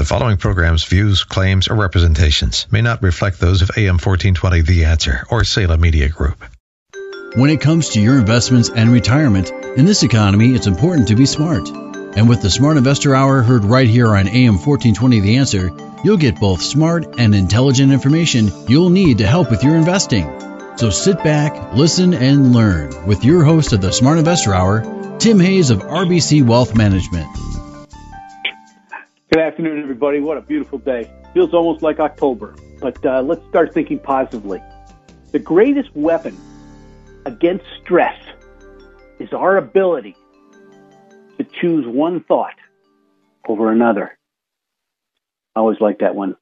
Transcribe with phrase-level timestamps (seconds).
[0.00, 4.86] The following program's views, claims, or representations may not reflect those of AM 1420 The
[4.86, 6.42] Answer or Salem Media Group.
[7.34, 11.26] When it comes to your investments and retirement, in this economy, it's important to be
[11.26, 11.68] smart.
[12.16, 15.70] And with the Smart Investor Hour heard right here on AM 1420 The Answer,
[16.02, 20.24] you'll get both smart and intelligent information you'll need to help with your investing.
[20.78, 25.38] So sit back, listen, and learn with your host of the Smart Investor Hour, Tim
[25.40, 27.28] Hayes of RBC Wealth Management.
[29.32, 30.18] Good afternoon, everybody.
[30.18, 31.08] What a beautiful day.
[31.34, 34.60] Feels almost like October, but uh, let's start thinking positively.
[35.30, 36.36] The greatest weapon
[37.26, 38.20] against stress
[39.20, 40.16] is our ability
[41.38, 42.56] to choose one thought
[43.46, 44.18] over another.
[45.54, 46.34] I always like that one.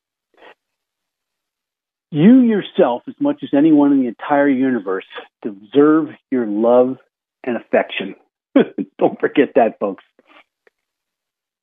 [2.10, 5.04] You yourself, as much as anyone in the entire universe,
[5.42, 6.96] deserve your love
[7.44, 8.14] and affection.
[8.98, 10.04] Don't forget that, folks.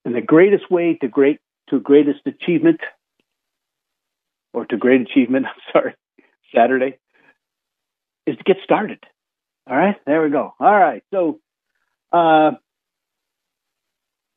[0.05, 1.39] And the greatest way to great
[1.69, 2.79] to greatest achievement,
[4.53, 5.95] or to great achievement, I'm sorry,
[6.55, 6.99] Saturday,
[8.27, 8.99] is to get started.
[9.67, 10.53] All right, there we go.
[10.59, 11.39] All right, so,
[12.13, 12.51] uh,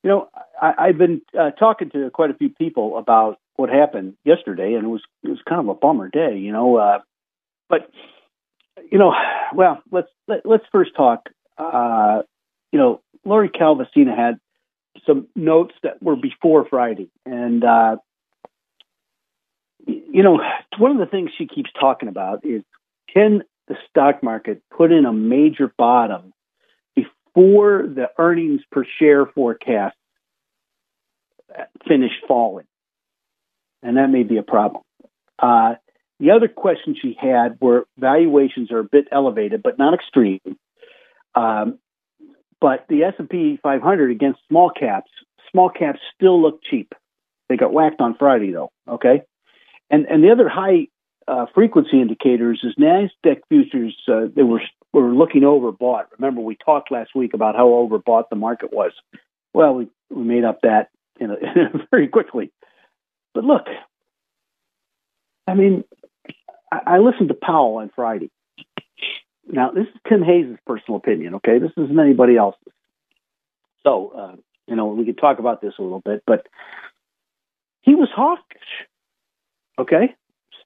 [0.03, 0.29] you know,
[0.61, 4.85] I, have been uh, talking to quite a few people about what happened yesterday, and
[4.85, 6.77] it was it was kind of a bummer day, you know.
[6.77, 7.01] Uh,
[7.69, 7.91] but
[8.91, 9.13] you know,
[9.55, 11.29] well, let's let, us let us first talk.
[11.59, 12.23] Uh,
[12.73, 14.39] you know, Lori Calvasina had
[15.09, 17.97] some notes that were before Friday, and uh,
[19.87, 20.41] you know,
[20.79, 22.63] one of the things she keeps talking about is
[23.13, 26.33] can the stock market put in a major bottom
[26.95, 29.97] before the earnings per share forecast
[31.87, 32.67] finish falling,
[33.83, 34.83] and that may be a problem.
[35.39, 35.75] Uh,
[36.21, 40.41] the other question she had were valuations are a bit elevated, but not extreme.
[41.35, 41.79] Um,
[42.61, 45.11] but the S&P 500 against small caps,
[45.51, 46.95] small caps still look cheap.
[47.49, 48.71] They got whacked on Friday though.
[48.87, 49.23] Okay,
[49.91, 50.89] and and the other high
[51.27, 53.97] uh, frequency indicators is Nasdaq futures.
[54.07, 54.61] Uh, they were
[54.93, 56.05] were looking overbought.
[56.19, 58.93] Remember we talked last week about how overbought the market was.
[59.55, 60.89] Well, we we made up that
[61.19, 61.37] in a,
[61.91, 62.51] very quickly.
[63.35, 63.67] But look,
[65.47, 65.85] I mean,
[66.73, 68.31] I, I listened to Powell on Friday,
[69.51, 71.59] now, this is Tim Hayes' personal opinion, okay?
[71.59, 72.73] This isn't anybody else's.
[73.83, 74.37] So, uh,
[74.67, 76.47] you know, we could talk about this a little bit, but
[77.83, 78.87] he was hawkish,
[79.79, 80.15] okay?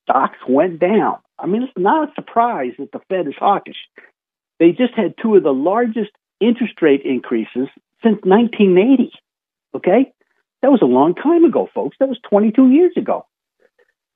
[0.03, 1.19] Stocks went down.
[1.39, 3.77] I mean, it's not a surprise that the Fed is hawkish.
[4.59, 6.11] They just had two of the largest
[6.41, 7.69] interest rate increases
[8.03, 9.13] since 1980,
[9.77, 10.13] okay?
[10.63, 11.97] That was a long time ago, folks.
[12.01, 13.27] That was 22 years ago.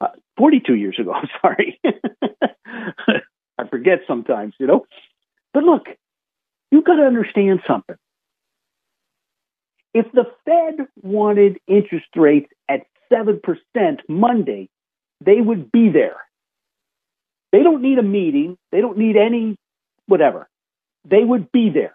[0.00, 1.80] Uh, 42 years ago, I'm sorry.
[3.58, 4.86] I forget sometimes, you know.
[5.54, 5.86] But look,
[6.70, 7.96] you've got to understand something.
[9.94, 13.40] If the Fed wanted interest rates at 7%
[14.08, 14.68] Monday,
[15.24, 16.16] they would be there.
[17.52, 19.56] They don't need a meeting, they don't need any
[20.06, 20.48] whatever.
[21.08, 21.94] They would be there.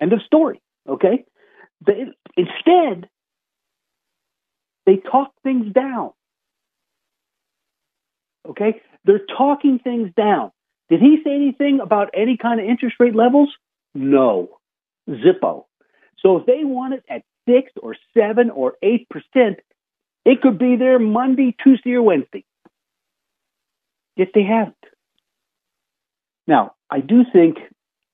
[0.00, 1.24] End of story, okay?
[1.84, 2.06] They,
[2.36, 3.08] instead,
[4.86, 6.12] they talk things down.
[8.50, 8.80] Okay?
[9.04, 10.52] They're talking things down.
[10.88, 13.48] Did he say anything about any kind of interest rate levels?
[13.94, 14.58] No.
[15.08, 15.64] Zippo.
[16.20, 19.60] So if they want it at six or seven or eight percent,
[20.24, 22.44] it could be there Monday, Tuesday, or Wednesday.
[24.16, 24.76] Yet they haven't.
[26.46, 27.58] Now, I do think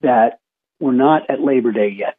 [0.03, 0.41] that
[0.81, 2.19] we're not at Labor Day yet.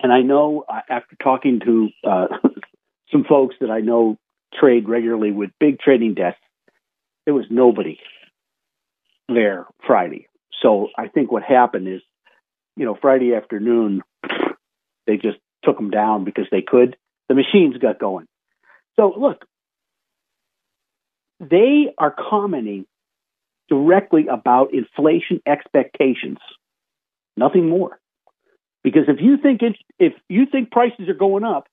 [0.00, 2.26] And I know uh, after talking to uh,
[3.12, 4.18] some folks that I know
[4.58, 6.40] trade regularly with big trading desks,
[7.24, 7.98] there was nobody
[9.28, 10.28] there Friday.
[10.62, 12.00] So I think what happened is,
[12.76, 14.02] you know, Friday afternoon,
[15.06, 16.96] they just took them down because they could.
[17.28, 18.26] The machines got going.
[18.96, 19.44] So look,
[21.40, 22.86] they are commenting
[23.68, 26.38] directly about inflation expectations,
[27.36, 27.98] nothing more.
[28.82, 31.66] Because if you think it, if you think prices are going up,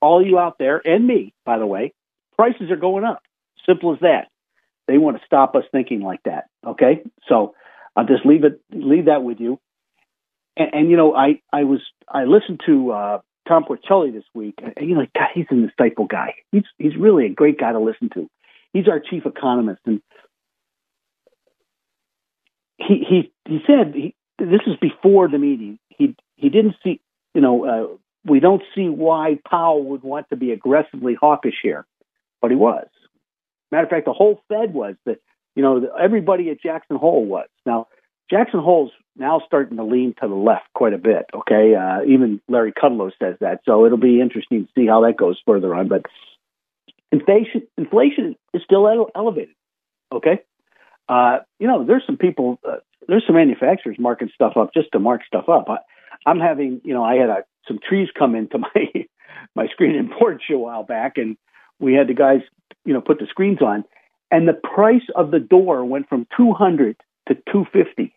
[0.00, 1.92] all you out there and me, by the way,
[2.36, 3.20] prices are going up.
[3.66, 4.28] Simple as that.
[4.88, 6.46] They want to stop us thinking like that.
[6.66, 7.54] Okay, so
[7.94, 9.60] I'll just leave it leave that with you.
[10.58, 14.56] and, and you know, I I was I listened to uh, Tom Porcelli this week,
[14.62, 16.34] and you know, God, he's an insightful guy.
[16.52, 18.28] He's he's really a great guy to listen to.
[18.72, 20.02] He's our chief economist, and
[22.78, 25.78] he he he said he, this is before the meeting.
[25.90, 27.00] He he didn't see
[27.34, 27.96] you know uh,
[28.30, 31.86] we don't see why Powell would want to be aggressively hawkish here,
[32.42, 32.86] but he was.
[33.70, 35.18] Matter of fact, the whole Fed was that
[35.54, 37.48] you know everybody at Jackson Hole was.
[37.66, 37.88] Now
[38.30, 41.26] Jackson Hole's now starting to lean to the left quite a bit.
[41.34, 45.16] Okay, uh, even Larry Kudlow says that, so it'll be interesting to see how that
[45.16, 45.88] goes further on.
[45.88, 46.02] But
[47.10, 49.54] inflation inflation is still ele- elevated.
[50.12, 50.40] Okay,
[51.08, 52.76] uh, you know there's some people, uh,
[53.06, 55.66] there's some manufacturers marking stuff up just to mark stuff up.
[55.68, 55.78] I,
[56.26, 59.06] I'm having, you know, I had a, some trees come into my
[59.54, 61.36] my screen and porch a while back, and
[61.78, 62.40] we had the guys,
[62.88, 63.84] you know, put the screens on,
[64.30, 66.96] and the price of the door went from 200
[67.28, 68.14] to 250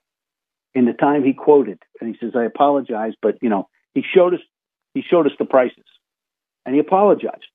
[0.74, 1.80] in the time he quoted.
[2.00, 4.40] And he says, I apologize, but you know, he showed us
[4.94, 5.84] he showed us the prices.
[6.66, 7.46] And he apologized.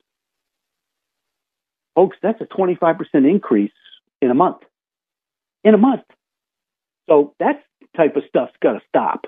[1.95, 3.73] Folks, that's a 25% increase
[4.21, 4.59] in a month.
[5.65, 6.03] In a month.
[7.09, 7.63] So that
[7.97, 9.27] type of stuff's got to stop.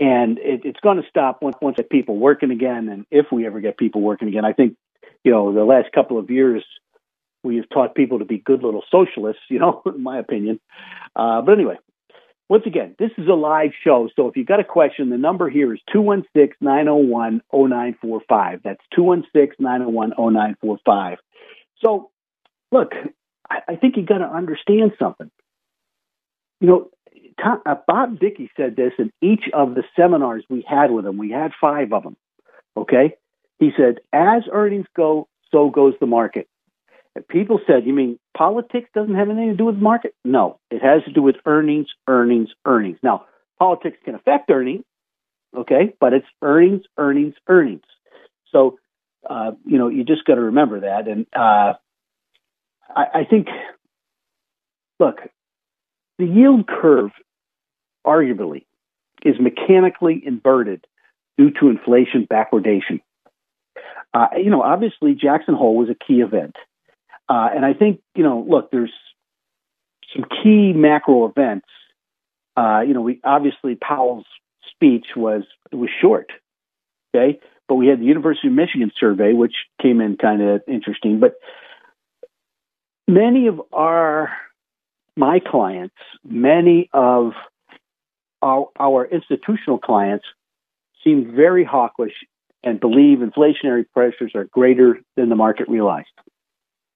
[0.00, 2.88] And it, it's going to stop once, once people working again.
[2.88, 4.76] And if we ever get people working again, I think,
[5.22, 6.64] you know, the last couple of years,
[7.42, 10.60] we have taught people to be good little socialists, you know, in my opinion.
[11.14, 11.76] Uh, but anyway,
[12.48, 14.08] once again, this is a live show.
[14.14, 18.60] So if you've got a question, the number here is 216 901 0945.
[18.62, 21.18] That's 216 901 0945.
[21.82, 22.10] So,
[22.70, 22.92] look,
[23.48, 25.30] I, I think you got to understand something.
[26.60, 26.90] You know,
[27.42, 31.18] Tom, uh, Bob Dickey said this in each of the seminars we had with him.
[31.18, 32.16] We had five of them.
[32.76, 33.14] Okay?
[33.58, 36.48] He said, as earnings go, so goes the market.
[37.14, 40.14] And people said, you mean politics doesn't have anything to do with the market?
[40.24, 42.98] No, it has to do with earnings, earnings, earnings.
[43.02, 43.26] Now,
[43.58, 44.84] politics can affect earnings,
[45.56, 47.82] okay, but it's earnings, earnings, earnings.
[48.50, 48.78] So,
[49.28, 51.06] uh, you know, you just got to remember that.
[51.06, 51.74] And uh,
[52.88, 53.48] I, I think,
[54.98, 55.18] look,
[56.18, 57.10] the yield curve,
[58.06, 58.64] arguably,
[59.24, 60.86] is mechanically inverted
[61.36, 63.00] due to inflation backwardation.
[64.14, 66.56] Uh, you know, obviously, Jackson Hole was a key event.
[67.32, 68.92] Uh, and I think, you know, look, there's
[70.14, 71.66] some key macro events.
[72.54, 74.26] Uh, you know, we obviously Powell's
[74.70, 76.30] speech was was short,
[77.16, 81.20] okay, but we had the University of Michigan survey, which came in kind of interesting.
[81.20, 81.36] But
[83.08, 84.30] many of our
[85.16, 87.32] my clients, many of
[88.42, 90.26] our, our institutional clients,
[91.02, 92.12] seem very hawkish
[92.62, 96.08] and believe inflationary pressures are greater than the market realized.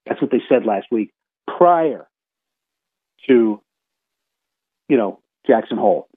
[0.07, 1.13] That's what they said last week
[1.47, 2.07] prior
[3.29, 3.61] to,
[4.89, 6.09] you know, Jackson Hole.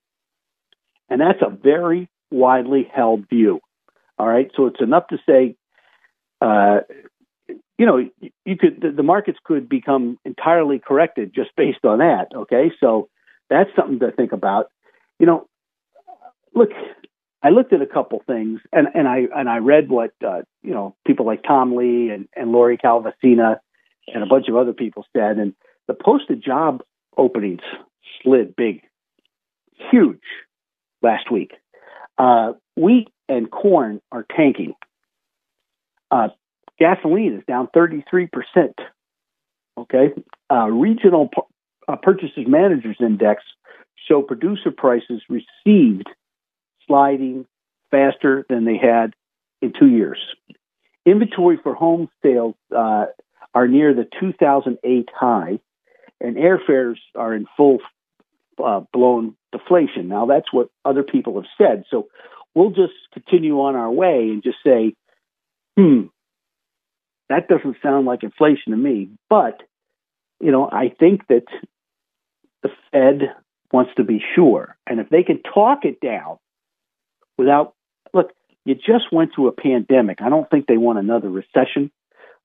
[1.10, 3.60] And that's a very widely held view.
[4.18, 4.52] All right.
[4.56, 5.56] So it's enough to say,
[6.42, 6.82] uh,
[7.78, 8.10] you know,
[8.46, 12.28] you could, the, markets could become entirely corrected just based on that.
[12.36, 12.72] Okay.
[12.80, 13.10] So
[13.50, 14.68] that's something to think about.
[15.18, 15.48] You know,
[16.54, 16.70] look,
[17.42, 20.74] I looked at a couple things and, and I, and I read what, uh, you
[20.74, 23.60] know, people like Tom Lee and, and Lori Calvasina
[24.14, 25.38] and a bunch of other people said.
[25.38, 25.54] And
[25.88, 26.82] the posted job
[27.18, 27.62] openings
[28.22, 28.82] slid big,
[29.92, 30.22] huge
[31.02, 31.52] last week.
[32.18, 34.74] Uh, wheat and corn are tanking.
[36.12, 36.30] Uh,
[36.80, 38.30] gasoline is down 33%.
[39.78, 40.10] Okay.
[40.52, 41.30] Uh, regional
[41.88, 43.44] uh, Purchases Managers Index
[44.08, 46.08] show producer prices received
[46.88, 47.46] sliding
[47.92, 49.14] faster than they had
[49.62, 50.20] in two years.
[51.06, 53.06] Inventory for home sales uh,
[53.54, 55.60] are near the 2008 high,
[56.22, 57.80] and airfares are in full
[58.64, 60.08] uh, blown deflation.
[60.08, 61.84] Now, that's what other people have said.
[61.90, 62.08] So
[62.54, 64.94] we'll just continue on our way and just say,
[65.78, 66.08] hmm,
[67.30, 69.10] that doesn't sound like inflation to me.
[69.30, 69.62] But,
[70.40, 71.46] you know, I think that
[72.64, 73.34] the Fed
[73.72, 74.76] wants to be sure.
[74.88, 76.38] And if they can talk it down
[77.38, 77.76] without,
[78.14, 78.32] look,
[78.66, 80.22] you just went through a pandemic.
[80.22, 81.92] I don't think they want another recession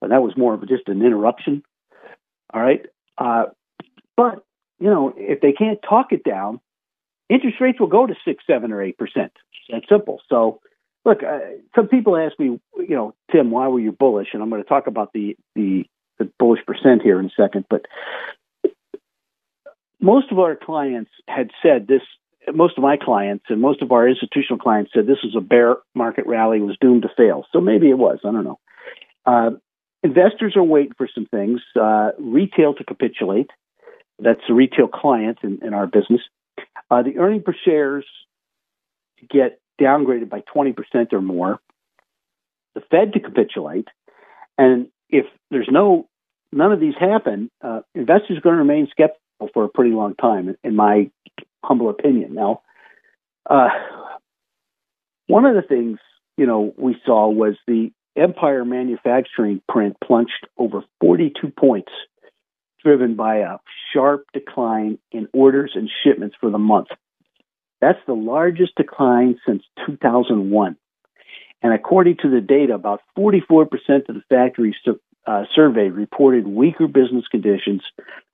[0.04, 1.62] but that was more of just an interruption.
[2.52, 2.84] All right.
[3.16, 3.44] Uh,
[4.18, 4.44] but,
[4.78, 6.61] you know, if they can't talk it down,
[7.30, 9.32] interest rates will go to six, seven, or eight percent.
[9.70, 10.20] That's simple.
[10.28, 10.61] So,
[11.06, 11.38] look, uh,
[11.75, 14.28] some people ask me, you know, Tim, why were you bullish?
[14.34, 15.84] And I'm going to talk about the the,
[16.18, 17.64] the bullish percent here in a second.
[17.70, 17.87] But
[20.02, 22.02] most of our clients had said this.
[22.52, 25.76] Most of my clients and most of our institutional clients said this was a bear
[25.94, 27.46] market rally was doomed to fail.
[27.54, 28.18] So maybe it was.
[28.23, 28.58] I don't know.
[29.25, 29.50] Uh,
[30.04, 31.61] investors are waiting for some things.
[31.75, 33.50] Uh, retail to capitulate.
[34.18, 36.20] That's the retail client in, in our business.
[36.90, 38.04] Uh, the earning per shares
[39.28, 41.58] get downgraded by 20% or more,
[42.75, 43.88] the Fed to capitulate,
[44.58, 46.08] and if there's no
[46.52, 50.14] none of these happen, uh, investors are going to remain skeptical for a pretty long
[50.14, 51.11] time, in my
[51.64, 52.34] humble opinion.
[52.34, 52.62] Now,
[53.49, 53.68] uh,
[55.26, 55.99] one of the things
[56.37, 61.92] you know we saw was the Empire manufacturing print plunged over 42 points,
[62.83, 63.56] driven by a
[63.92, 66.88] sharp decline in orders and shipments for the month.
[67.80, 70.76] That's the largest decline since 2001.
[71.62, 73.64] And according to the data, about 44%
[74.09, 74.76] of the factories
[75.26, 77.83] uh, surveyed reported weaker business conditions,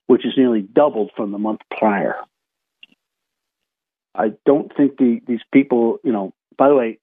[0.08, 2.16] which is nearly doubled from the month prior.
[4.14, 6.98] I don't think the, these people, you know, by the way,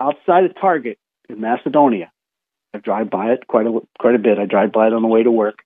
[0.00, 2.10] outside of Target in Macedonia,
[2.74, 4.38] I drive by it quite a quite a bit.
[4.38, 5.60] I drive by it on the way to work.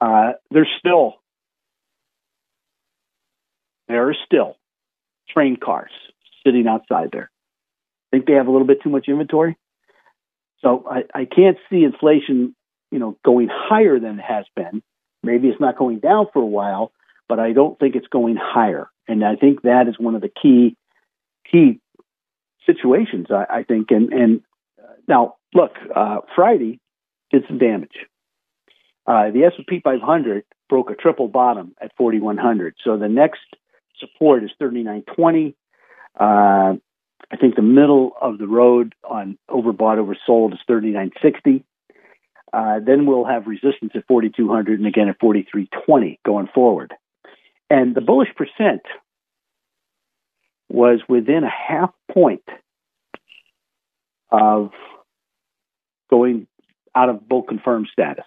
[0.00, 1.16] Uh, there's still
[3.88, 4.56] there are still
[5.28, 5.90] train cars
[6.44, 7.30] sitting outside there.
[8.12, 9.56] I think they have a little bit too much inventory.
[10.60, 12.54] So I, I can't see inflation,
[12.90, 14.82] you know, going higher than it has been.
[15.22, 16.92] Maybe it's not going down for a while,
[17.28, 18.88] but I don't think it's going higher.
[19.08, 20.76] And I think that is one of the key
[21.50, 21.80] key
[22.66, 23.26] situations.
[23.30, 23.90] I, I think.
[23.90, 24.40] And and
[25.08, 26.80] now look, uh, Friday
[27.30, 28.06] did some damage.
[29.06, 32.76] Uh, the S&P 500 broke a triple bottom at 4,100.
[32.84, 33.40] So the next
[33.98, 35.56] support is 3920.
[36.18, 36.76] Uh,
[37.30, 41.64] I think the middle of the road on overbought, oversold is 3960.
[42.52, 46.92] Uh, then we'll have resistance at 4200 and again at 4320 going forward.
[47.70, 48.82] And the bullish percent
[50.68, 52.44] was within a half point
[54.32, 54.70] of
[56.10, 56.46] going
[56.94, 58.24] out of bull confirmed status.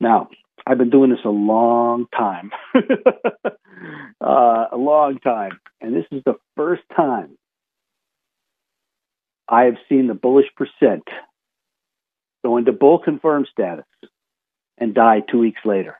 [0.00, 0.28] Now,
[0.66, 6.34] I've been doing this a long time, uh, a long time, and this is the
[6.56, 7.36] first time
[9.48, 11.04] I have seen the bullish percent
[12.44, 13.84] go into bull confirmed status
[14.78, 15.96] and die two weeks later.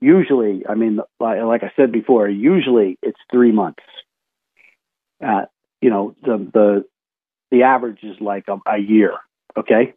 [0.00, 3.82] Usually, I mean, like I said before, usually it's three months.
[5.24, 5.46] Uh,
[5.80, 6.84] you know, the the
[7.50, 9.14] the average is like a, a year.
[9.56, 9.94] Okay,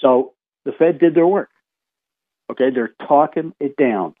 [0.00, 0.34] so
[0.64, 1.50] the Fed did their work.
[2.50, 4.14] Okay, they're talking it down.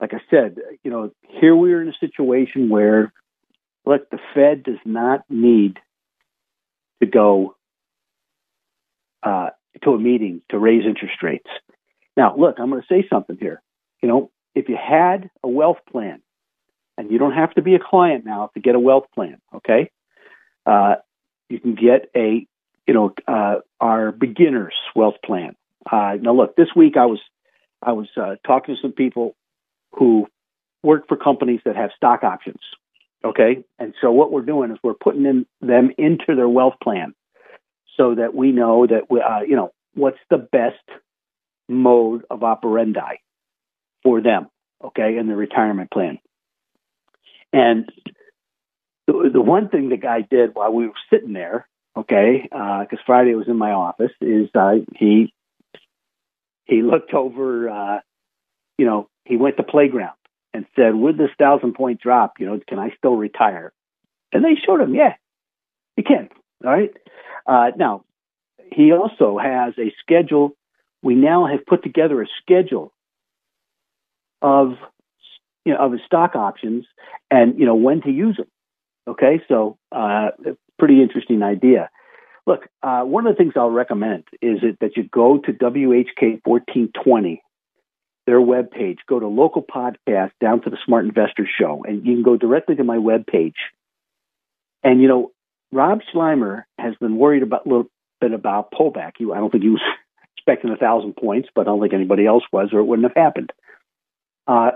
[0.00, 3.12] Like I said, you know, here we are in a situation where,
[3.86, 5.78] look, the Fed does not need
[7.00, 7.56] to go
[9.22, 9.50] uh,
[9.82, 11.48] to a meeting to raise interest rates.
[12.16, 13.62] Now, look, I'm going to say something here.
[14.02, 16.20] You know, if you had a wealth plan,
[16.98, 19.90] and you don't have to be a client now to get a wealth plan, okay?
[20.66, 20.96] Uh,
[21.48, 22.46] you can get a,
[22.86, 25.54] you know, uh, our beginners wealth plan.
[25.90, 27.20] Uh, now, look, this week I was
[27.82, 29.36] I was uh, talking to some people
[29.92, 30.26] who
[30.82, 32.60] work for companies that have stock options.
[33.24, 37.14] Okay, and so what we're doing is we're putting in, them into their wealth plan,
[37.96, 40.76] so that we know that we, uh, you know what's the best
[41.68, 43.16] mode of operandi
[44.02, 44.48] for them.
[44.84, 46.18] Okay, in the retirement plan.
[47.52, 47.90] And
[49.06, 53.06] the, the one thing the guy did while we were sitting there, okay, because uh,
[53.06, 55.32] Friday was in my office, is uh, he
[56.64, 58.00] he looked over, uh,
[58.76, 60.16] you know, he went to playground
[60.52, 63.72] and said, with this thousand point drop, you know, can I still retire?
[64.32, 65.14] And they showed him, yeah,
[65.96, 66.28] you can.
[66.64, 66.92] All right.
[67.46, 68.04] Uh, now,
[68.72, 70.56] he also has a schedule.
[71.02, 72.92] We now have put together a schedule
[74.42, 74.74] of
[75.64, 76.86] you know of his stock options
[77.30, 78.46] and you know when to use them.
[79.08, 80.30] Okay, so uh,
[80.78, 81.90] pretty interesting idea.
[82.46, 86.40] Look, uh, one of the things I'll recommend is it, that you go to WHK
[86.44, 87.42] 1420,
[88.26, 92.22] their webpage, go to local podcast down to the Smart Investor Show, and you can
[92.22, 93.54] go directly to my webpage.
[94.82, 95.32] And, you know,
[95.72, 99.12] Rob Sluymer has been worried about a little bit about pullback.
[99.18, 99.82] He, I don't think he was
[100.36, 103.24] expecting a thousand points, but I don't think anybody else was, or it wouldn't have
[103.24, 103.52] happened.
[104.46, 104.70] Uh,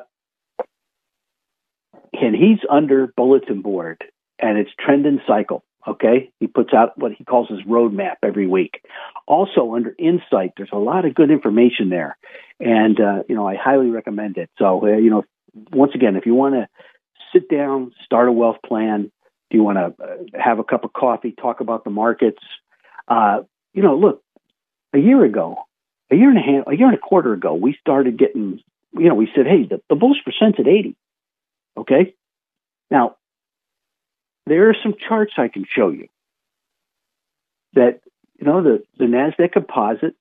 [2.12, 4.02] and he's under bulletin board,
[4.40, 5.64] and it's trend and cycle.
[5.86, 6.30] Okay.
[6.40, 8.82] He puts out what he calls his roadmap every week.
[9.26, 12.18] Also, under Insight, there's a lot of good information there.
[12.58, 14.50] And, uh, you know, I highly recommend it.
[14.58, 15.24] So, uh, you know,
[15.72, 16.68] once again, if you want to
[17.32, 19.10] sit down, start a wealth plan,
[19.50, 22.42] do you want to uh, have a cup of coffee, talk about the markets?
[23.08, 23.40] Uh,
[23.72, 24.22] you know, look,
[24.92, 25.56] a year ago,
[26.10, 28.60] a year and a half, a year and a quarter ago, we started getting,
[28.92, 30.96] you know, we said, hey, the, the bullish percent's at 80.
[31.76, 32.14] Okay.
[32.90, 33.16] Now,
[34.50, 36.08] there are some charts I can show you
[37.74, 38.00] that,
[38.36, 40.16] you know, the, the NASDAQ composite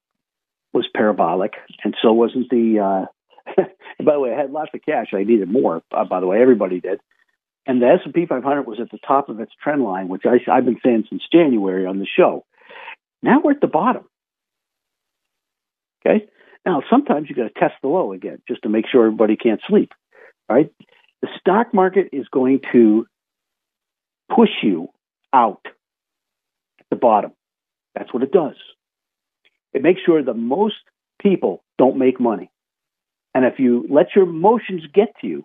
[0.72, 3.64] was parabolic, and so wasn't the, uh,
[4.04, 5.08] by the way, I had lots of cash.
[5.14, 7.00] I needed more, uh, by the way, everybody did.
[7.66, 10.66] and the S&P 500 was at the top of its trend line, which I, I've
[10.66, 12.46] been saying since January on the show.
[13.24, 14.04] Now we're at the bottom.
[16.06, 16.28] Okay.
[16.68, 19.62] Now sometimes you got to test the low again just to make sure everybody can't
[19.68, 19.92] sleep.
[20.48, 20.72] Right.
[21.24, 23.08] The stock market is going to
[24.34, 24.90] push you
[25.34, 27.32] out at the bottom.
[27.96, 28.56] That's what it does.
[29.74, 30.76] It makes sure the most
[31.22, 32.52] people don't make money.
[33.34, 35.44] And if you let your emotions get to you,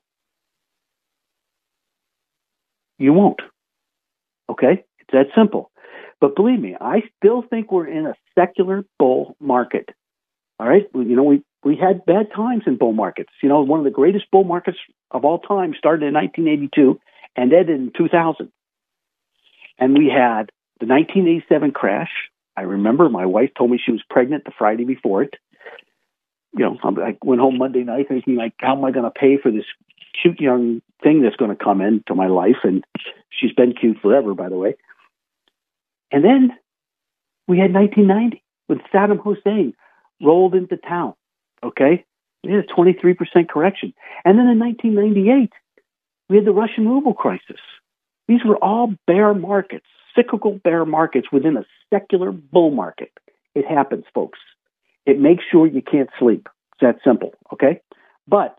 [2.98, 3.40] you won't.
[4.48, 4.84] Okay?
[5.00, 5.70] It's that simple.
[6.20, 9.90] But believe me, I still think we're in a secular bull market.
[10.58, 10.86] All right?
[10.94, 13.30] You know, we, we had bad times in bull markets.
[13.42, 14.78] You know, one of the greatest bull markets
[15.10, 16.98] of all time started in 1982
[17.36, 18.50] and ended in 2000.
[19.78, 20.50] And we had
[20.80, 22.10] the 1987 crash.
[22.56, 25.34] I remember my wife told me she was pregnant the Friday before it.
[26.56, 29.38] You know, I went home Monday night thinking, like, how am I going to pay
[29.38, 29.64] for this
[30.22, 32.58] cute young thing that's going to come into my life?
[32.62, 32.84] And
[33.30, 34.76] she's been cute forever, by the way.
[36.12, 36.56] And then
[37.48, 39.74] we had 1990 when Saddam Hussein
[40.22, 41.14] rolled into town.
[41.62, 42.04] Okay,
[42.44, 45.50] we had a 23% correction, and then in 1998
[46.28, 47.60] we had the Russian ruble crisis.
[48.28, 53.12] These were all bear markets, cyclical bear markets within a secular bull market.
[53.54, 54.38] It happens, folks.
[55.06, 56.48] It makes sure you can't sleep.
[56.72, 57.80] It's that simple, okay?
[58.26, 58.58] But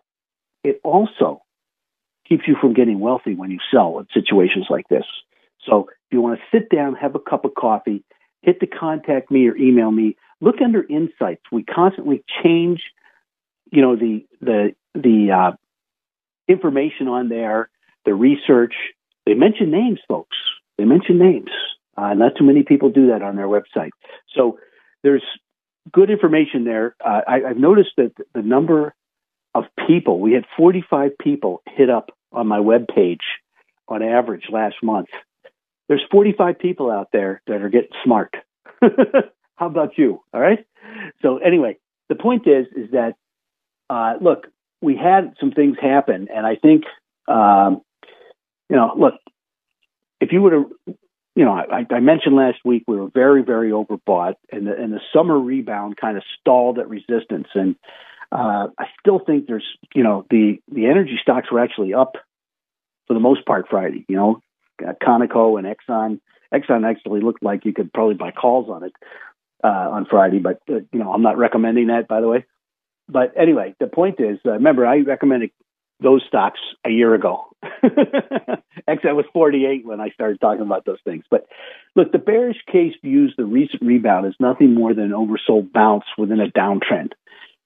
[0.63, 1.41] it also
[2.27, 5.05] keeps you from getting wealthy when you sell in situations like this.
[5.65, 8.03] So if you want to sit down, have a cup of coffee,
[8.41, 10.15] hit the contact me or email me.
[10.41, 11.41] Look under insights.
[11.51, 12.81] We constantly change,
[13.71, 15.51] you know, the the the uh,
[16.47, 17.69] information on there,
[18.05, 18.73] the research,
[19.25, 20.37] they mention names, folks.
[20.77, 21.49] They mention names.
[21.97, 23.91] Uh, not too many people do that on their website.
[24.35, 24.59] So
[25.03, 25.23] there's
[25.91, 26.95] good information there.
[27.03, 28.93] Uh, I, have noticed that the number
[29.53, 33.21] of people, we had 45 people hit up on my web page
[33.87, 35.07] on average last month.
[35.87, 38.35] There's 45 people out there that are getting smart.
[38.81, 40.21] How about you?
[40.33, 40.65] All right.
[41.21, 41.77] So anyway,
[42.09, 43.13] the point is, is that
[43.89, 44.47] uh, look,
[44.81, 46.83] we had some things happen, and I think
[47.27, 47.81] um,
[48.69, 49.13] you know, look,
[50.21, 50.75] if you were to,
[51.35, 54.93] you know, I, I mentioned last week we were very, very overbought, and the, and
[54.93, 57.47] the summer rebound kind of stalled at resistance.
[57.53, 57.75] And
[58.31, 62.13] uh, I still think there's, you know, the the energy stocks were actually up
[63.07, 64.05] for the most part Friday.
[64.07, 64.39] You know,
[64.85, 66.19] uh, Conoco and Exxon.
[66.53, 68.93] Exxon actually looked like you could probably buy calls on it
[69.63, 72.45] uh, on Friday, but uh, you know, I'm not recommending that, by the way.
[73.07, 75.51] But anyway, the point is, uh, remember, I recommended
[76.01, 77.45] those stocks a year ago.
[78.87, 81.23] Actually, I was 48 when I started talking about those things.
[81.29, 81.45] But
[81.95, 86.05] look, the bearish case views the recent rebound as nothing more than an oversold bounce
[86.17, 87.13] within a downtrend,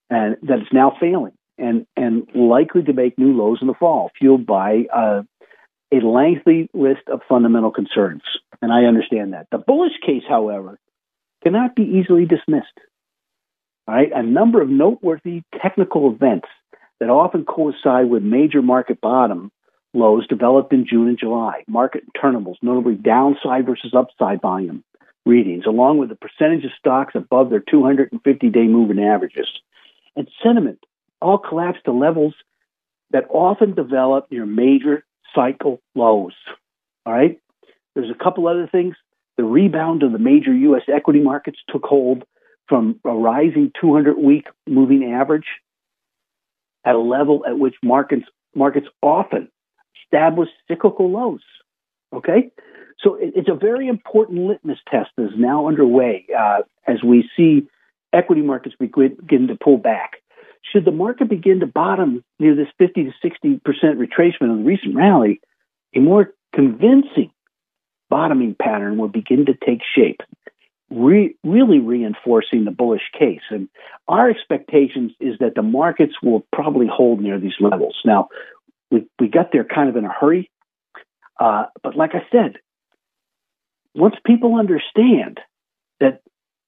[0.09, 4.11] and that it's now failing and and likely to make new lows in the fall,
[4.17, 5.23] fueled by uh,
[5.91, 8.21] a lengthy list of fundamental concerns.
[8.61, 9.47] And I understand that.
[9.51, 10.79] The bullish case, however,
[11.43, 12.67] cannot be easily dismissed.
[13.87, 16.47] All right, a number of noteworthy technical events
[16.99, 19.51] that often coincide with major market bottom
[19.93, 21.63] lows developed in June and July.
[21.67, 24.83] Market internals, notably downside versus upside volume
[25.25, 29.47] readings, along with the percentage of stocks above their 250 day moving averages.
[30.15, 30.79] And sentiment
[31.21, 32.33] all collapsed to levels
[33.11, 35.03] that often develop near major
[35.35, 36.33] cycle lows.
[37.05, 37.39] All right?
[37.95, 38.95] There's a couple other things.
[39.37, 40.83] The rebound of the major U.S.
[40.93, 42.23] equity markets took hold
[42.67, 45.45] from a rising 200 week moving average
[46.85, 49.49] at a level at which markets markets often
[50.03, 51.43] establish cyclical lows.
[52.13, 52.51] Okay,
[52.99, 57.29] so it, it's a very important litmus test that is now underway uh, as we
[57.37, 57.67] see
[58.11, 60.13] equity markets begin, begin to pull back.
[60.71, 64.63] Should the market begin to bottom near this 50 to 60 percent retracement of the
[64.63, 65.39] recent rally,
[65.95, 67.31] a more convincing
[68.09, 70.21] bottoming pattern will begin to take shape
[70.89, 73.41] re- really reinforcing the bullish case.
[73.49, 73.69] And
[74.07, 77.95] our expectations is that the markets will probably hold near these levels.
[78.05, 78.29] Now,
[78.91, 80.49] we, we got there kind of in a hurry.
[81.39, 82.57] Uh, but like I said,
[83.95, 85.39] once people understand
[85.99, 86.21] that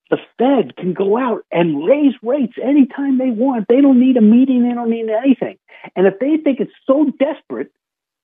[0.10, 4.22] the Fed can go out and raise rates anytime they want, they don't need a
[4.22, 5.58] meeting, they don't need anything.
[5.96, 7.72] And if they think it's so desperate,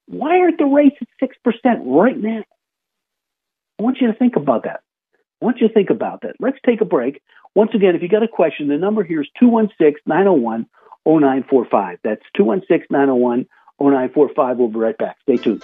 [0.08, 2.44] why aren't the rates at 6% right now?
[3.80, 4.82] I want you to think about that.
[5.42, 6.36] I want you to think about that.
[6.40, 7.22] Let's take a break.
[7.56, 10.66] Once again, if you got a question, the number here is 216 901
[11.06, 12.00] 0945.
[12.04, 13.46] That's 216 901
[13.80, 14.58] 0945.
[14.58, 15.18] We'll be right back.
[15.24, 15.64] Stay tuned.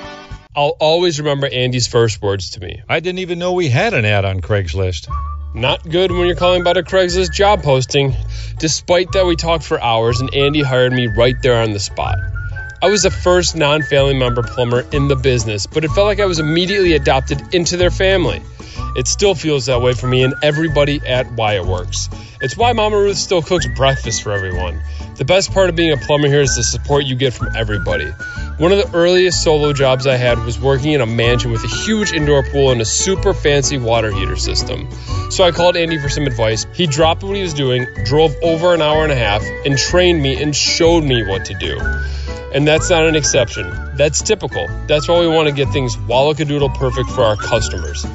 [0.53, 2.81] I'll always remember Andy's first words to me.
[2.89, 5.07] I didn't even know we had an ad on Craigslist.
[5.53, 8.13] Not good when you're calling about a Craigslist job posting.
[8.59, 12.17] Despite that, we talked for hours and Andy hired me right there on the spot.
[12.81, 16.19] I was the first non family member plumber in the business, but it felt like
[16.19, 18.41] I was immediately adopted into their family.
[18.95, 22.09] It still feels that way for me and everybody at Wyatt Works.
[22.41, 24.81] It's why Mama Ruth still cooks breakfast for everyone.
[25.15, 28.09] The best part of being a plumber here is the support you get from everybody.
[28.57, 31.67] One of the earliest solo jobs I had was working in a mansion with a
[31.67, 34.89] huge indoor pool and a super fancy water heater system.
[35.29, 36.65] So I called Andy for some advice.
[36.73, 40.21] He dropped what he was doing, drove over an hour and a half, and trained
[40.21, 41.79] me and showed me what to do.
[42.53, 43.69] And that's not an exception.
[43.95, 44.67] That's typical.
[44.87, 48.05] That's why we want to get things wallacadoodle perfect for our customers.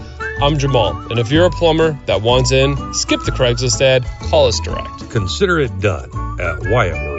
[0.43, 4.47] I'm Jamal, and if you're a plumber that wants in, skip the Craigslist ad, call
[4.47, 5.09] us direct.
[5.09, 7.16] Consider it done at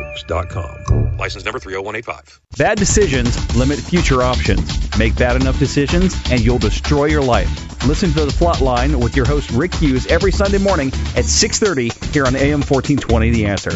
[1.19, 2.41] License number 30185.
[2.57, 4.97] Bad decisions limit future options.
[4.97, 7.49] Make bad enough decisions, and you'll destroy your life.
[7.85, 11.91] Listen to the Flat Line with your host Rick Hughes every Sunday morning at 6:30
[12.11, 13.71] here on AM 1420 The Answer.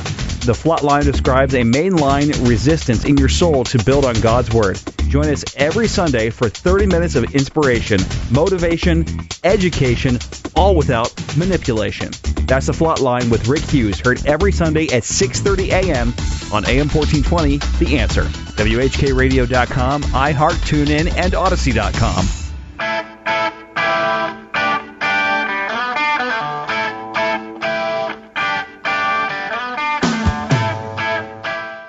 [0.45, 4.79] The Flat Line describes a mainline resistance in your soul to build on God's word.
[5.07, 7.99] Join us every Sunday for 30 minutes of inspiration,
[8.31, 9.05] motivation,
[9.43, 10.17] education,
[10.55, 12.11] all without manipulation.
[12.47, 16.13] That's the Flat Line with Rick Hughes, heard every Sunday at 6:30 a.m.
[16.53, 18.23] on AM 1420 The Answer.
[18.23, 22.25] WHKRadio.com, iHeart, TuneIn, and Odyssey.com.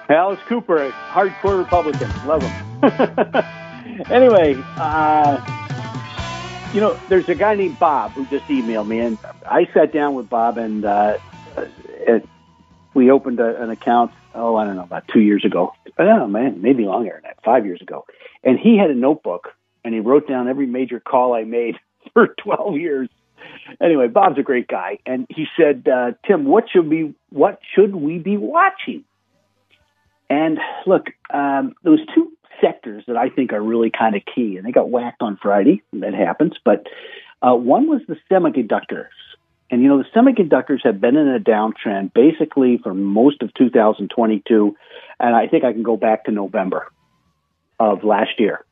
[0.08, 2.10] Alice Cooper, a hardcore Republican.
[2.26, 2.82] Love him.
[4.10, 5.40] anyway, uh,
[6.72, 10.14] you know, there's a guy named Bob who just emailed me, and I sat down
[10.14, 11.18] with Bob, and uh,
[11.88, 12.28] it,
[12.94, 14.12] we opened a, an account.
[14.34, 15.74] Oh, I don't know, about two years ago.
[15.98, 18.06] Oh man, maybe longer than that, five years ago.
[18.42, 19.48] And he had a notebook,
[19.84, 21.76] and he wrote down every major call I made
[22.12, 23.08] for 12 years.
[23.80, 27.94] Anyway, Bob's a great guy, and he said, uh, "Tim, what should we what should
[27.94, 29.04] we be watching?"
[30.30, 34.64] And look, um, those two sectors that I think are really kind of key, and
[34.64, 35.82] they got whacked on Friday.
[35.92, 36.86] That happens, but
[37.42, 39.08] uh, one was the semiconductors.
[39.72, 44.76] And you know, the semiconductors have been in a downtrend basically for most of 2022,
[45.18, 46.92] and I think I can go back to November
[47.80, 48.64] of last year.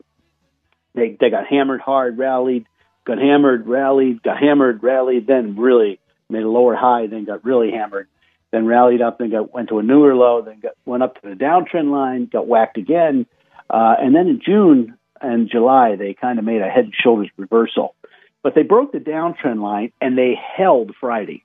[0.95, 2.67] They they got hammered hard, rallied,
[3.05, 7.73] got hammered, rallied, got hammered, rallied, then really made a lower high, then got really
[7.73, 8.07] hammered
[8.51, 11.29] then rallied up, then got went to a newer low, then got, went up to
[11.29, 13.27] the downtrend line, got whacked again,
[13.69, 17.29] uh, and then in June and July they kind of made a head and shoulders
[17.37, 17.95] reversal,
[18.42, 21.44] but they broke the downtrend line and they held Friday.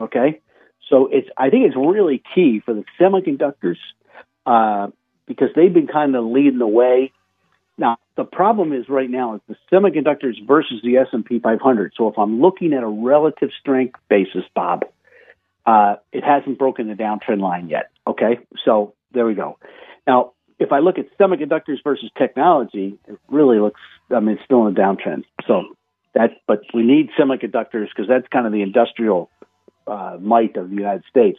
[0.00, 0.40] Okay,
[0.88, 3.78] so it's I think it's really key for the semiconductors
[4.46, 4.88] uh,
[5.26, 7.12] because they've been kind of leading the way.
[7.76, 11.92] Now the problem is right now is the semiconductors versus the S and P 500.
[11.96, 14.84] So if I'm looking at a relative strength basis, Bob
[15.68, 17.90] uh, it hasn't broken the downtrend line yet.
[18.06, 19.58] Okay, so there we go.
[20.06, 23.80] Now, if I look at semiconductors versus technology, it really looks.
[24.10, 25.24] I mean, it's still in a downtrend.
[25.46, 25.76] So
[26.14, 29.30] that, but we need semiconductors because that's kind of the industrial
[29.86, 31.38] uh, might of the United States.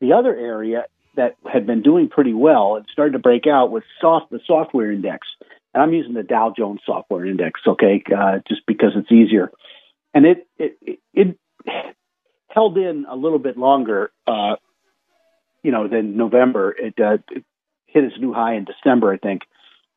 [0.00, 0.84] The other area
[1.16, 4.90] that had been doing pretty well and started to break out was soft, the software
[4.90, 5.26] index.
[5.72, 9.50] And I'm using the Dow Jones Software Index, okay, uh, just because it's easier.
[10.12, 11.38] And it, it, it, it
[12.48, 14.56] held in a little bit longer, uh,
[15.62, 16.74] you know, than November.
[16.78, 17.44] It, uh, it,
[17.86, 19.42] hit its new high in December, I think,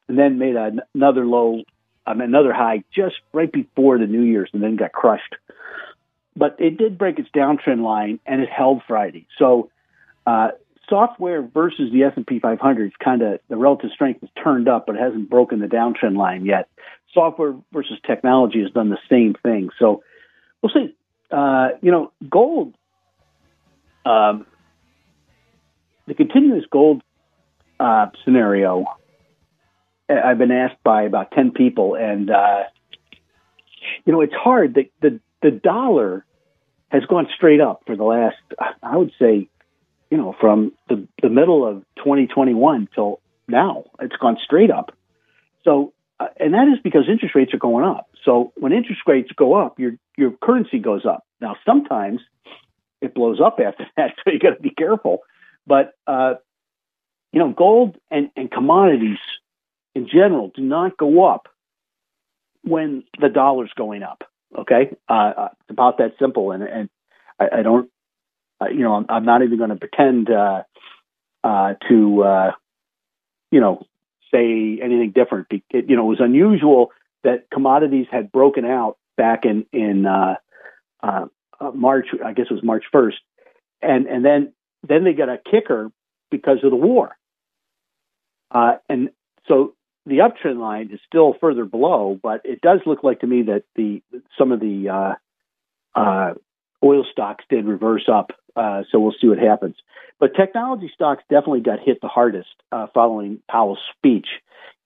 [0.08, 0.56] and then made
[0.96, 1.63] another low,
[2.08, 5.36] um, another high just right before the New Year's, and then got crushed.
[6.36, 9.28] But it did break its downtrend line, and it held Friday.
[9.38, 9.70] So,
[10.26, 10.50] uh,
[10.89, 14.96] software versus the S&P 500 is kind of the relative strength is turned up, but
[14.96, 16.70] it hasn't broken the downtrend line yet.
[17.13, 19.70] Software versus technology has done the same thing.
[19.80, 20.04] So
[20.62, 20.96] we'll see
[21.32, 22.76] uh, you know, gold,
[24.06, 24.46] um,
[26.08, 27.02] the continuous gold
[27.80, 28.86] uh, scenario,
[30.10, 32.63] I've been asked by about 10 people, and, uh,
[34.06, 34.74] you know, it's hard.
[34.74, 36.26] The, the, the dollar
[36.89, 38.38] has gone straight up for the last,
[38.82, 39.50] I would say,
[40.10, 43.86] you know, from the, the middle of 2021 till now.
[44.00, 44.96] It's gone straight up.
[45.63, 48.10] So, uh, and that is because interest rates are going up.
[48.24, 51.26] So when interest rates go up, your your currency goes up.
[51.39, 52.22] Now sometimes
[53.02, 55.20] it blows up after that, so you got to be careful.
[55.65, 56.36] But uh,
[57.32, 59.20] you know, gold and, and commodities
[59.98, 61.48] in general do not go up
[62.64, 64.24] when the dollar's going up.
[64.58, 66.90] Okay, uh, uh it's about that simple, and and
[67.40, 67.90] I, I don't,
[68.62, 70.64] uh, you know, I'm, I'm, not even going to pretend uh,
[71.44, 72.52] uh, to, uh,
[73.52, 73.86] you know,
[74.34, 75.48] say anything different.
[75.50, 76.92] It, you know, it was unusual
[77.24, 80.04] that commodities had broken out back in in
[81.74, 82.08] March.
[82.24, 83.18] I guess it was March first,
[83.82, 84.54] and and then
[84.88, 85.92] then they got a kicker
[86.30, 87.18] because of the war,
[88.52, 89.10] and
[89.48, 89.74] so
[90.08, 93.63] the uptrend line is still further below, but it does look like to me that
[93.76, 94.02] the
[94.38, 96.34] some of the uh, uh,
[96.84, 98.32] oil stocks did reverse up.
[98.56, 99.76] Uh, so we'll see what happens.
[100.20, 104.28] But technology stocks definitely got hit the hardest uh, following Powell's speech,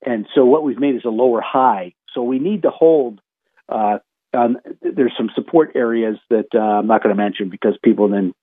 [0.03, 1.93] and so what we've made is a lower high.
[2.13, 3.21] So we need to hold.
[3.69, 3.99] Uh,
[4.33, 8.33] there's some support areas that uh, I'm not going to mention because people then,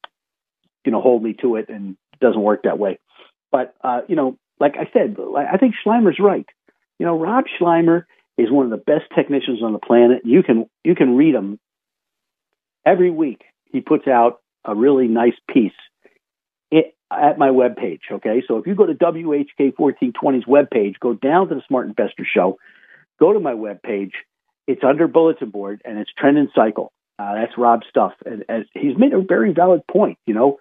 [0.85, 3.01] you know, hold me to it, and it doesn't work that way.
[3.51, 3.75] But
[4.07, 6.47] you know, like I said, I think Sluymer's right
[6.99, 8.05] you know, Rob Sluymer
[8.37, 10.23] is one of the best technicians on the planet.
[10.25, 11.59] You can you can read him
[12.87, 13.43] every week.
[13.65, 15.73] He puts out a really nice piece
[16.71, 18.01] it, at my webpage.
[18.11, 22.59] Okay, so if you go to WHK1420's webpage, go down to the Smart Investor Show,
[23.19, 24.13] go to my webpage.
[24.67, 26.93] It's under bulletin board and it's trend and cycle.
[27.19, 30.19] Uh, that's Rob's stuff, and, and he's made a very valid point.
[30.25, 30.59] You know,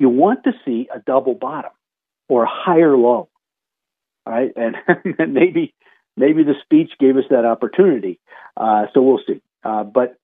[0.00, 1.70] you want to see a double bottom
[2.28, 3.28] or a higher low
[4.26, 4.52] right?
[4.56, 4.76] And,
[5.34, 5.74] maybe
[6.16, 8.20] maybe the speech gave us that opportunity.
[8.56, 9.40] Uh, so we'll see.
[9.64, 10.16] Uh, but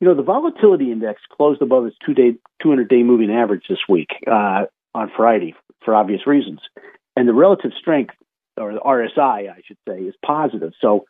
[0.00, 3.78] you know, the volatility index closed above its two day 200 day moving average this
[3.88, 6.60] week uh, on Friday for obvious reasons,
[7.16, 8.14] and the relative strength
[8.56, 10.72] or the RSI, I should say, is positive.
[10.80, 11.06] So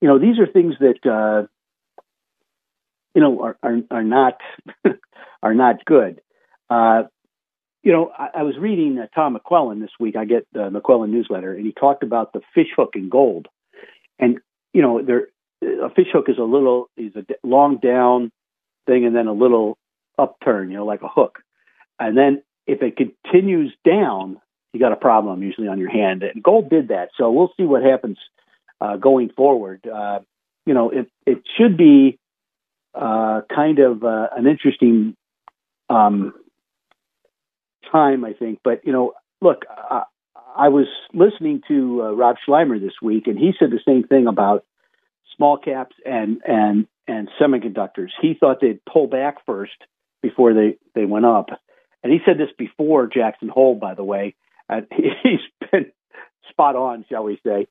[0.00, 1.46] you know, these are things that uh,
[3.14, 4.38] you know are are, are not
[5.42, 6.20] are not good.
[7.82, 10.16] You know, I, I was reading uh, Tom McClellan this week.
[10.16, 13.48] I get the McClellan newsletter, and he talked about the fish hook in gold.
[14.18, 14.38] And
[14.72, 15.28] you know, there
[15.62, 18.32] a fish hook is a little is a long down
[18.86, 19.78] thing, and then a little
[20.18, 21.38] upturn, you know, like a hook.
[21.98, 24.40] And then if it continues down,
[24.72, 26.22] you got a problem usually on your hand.
[26.22, 28.18] And gold did that, so we'll see what happens
[28.80, 29.86] uh, going forward.
[29.86, 30.20] Uh,
[30.66, 32.18] you know, it it should be
[32.94, 35.16] uh, kind of uh, an interesting
[35.88, 36.34] um,
[37.90, 38.60] time, I think.
[38.62, 40.02] But you know, look, uh,
[40.56, 44.26] I was listening to uh, Rob Sluymer this week, and he said the same thing
[44.26, 44.64] about
[45.36, 48.10] small caps and and and semiconductors.
[48.20, 49.72] He thought they'd pull back first
[50.22, 51.48] before they they went up,
[52.02, 54.34] and he said this before Jackson Hole, by the way.
[54.68, 54.80] Uh,
[55.22, 55.40] he's
[55.70, 55.92] been
[56.50, 57.66] spot on, shall we say?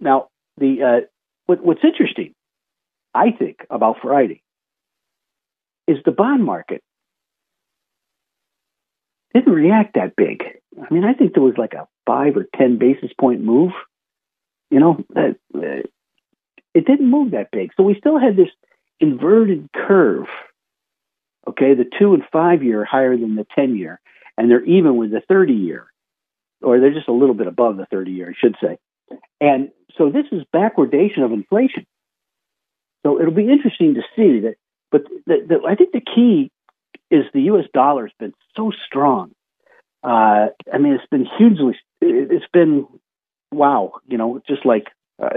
[0.00, 1.06] Now, the uh,
[1.46, 2.34] what, what's interesting,
[3.14, 4.42] I think, about Friday
[5.86, 6.82] is the bond market
[9.34, 10.42] didn't react that big.
[10.80, 13.72] I mean, I think there was like a five or ten basis point move.
[14.70, 15.86] You know, that uh,
[16.74, 17.72] it didn't move that big.
[17.76, 18.48] So we still had this
[19.00, 20.26] inverted curve.
[21.46, 24.00] Okay, the two and five year higher than the ten year,
[24.38, 25.86] and they're even with the thirty year,
[26.62, 28.78] or they're just a little bit above the thirty year, I should say.
[29.40, 31.84] And so this is backwardation of inflation.
[33.04, 34.54] So it'll be interesting to see that.
[34.90, 36.50] But the, the, I think the key
[37.12, 37.66] is the U.S.
[37.72, 39.32] dollar has been so strong.
[40.02, 41.78] Uh, I mean, it's been hugely.
[42.00, 42.86] It's been
[43.52, 43.92] wow.
[44.08, 44.86] You know, just like
[45.22, 45.28] uh,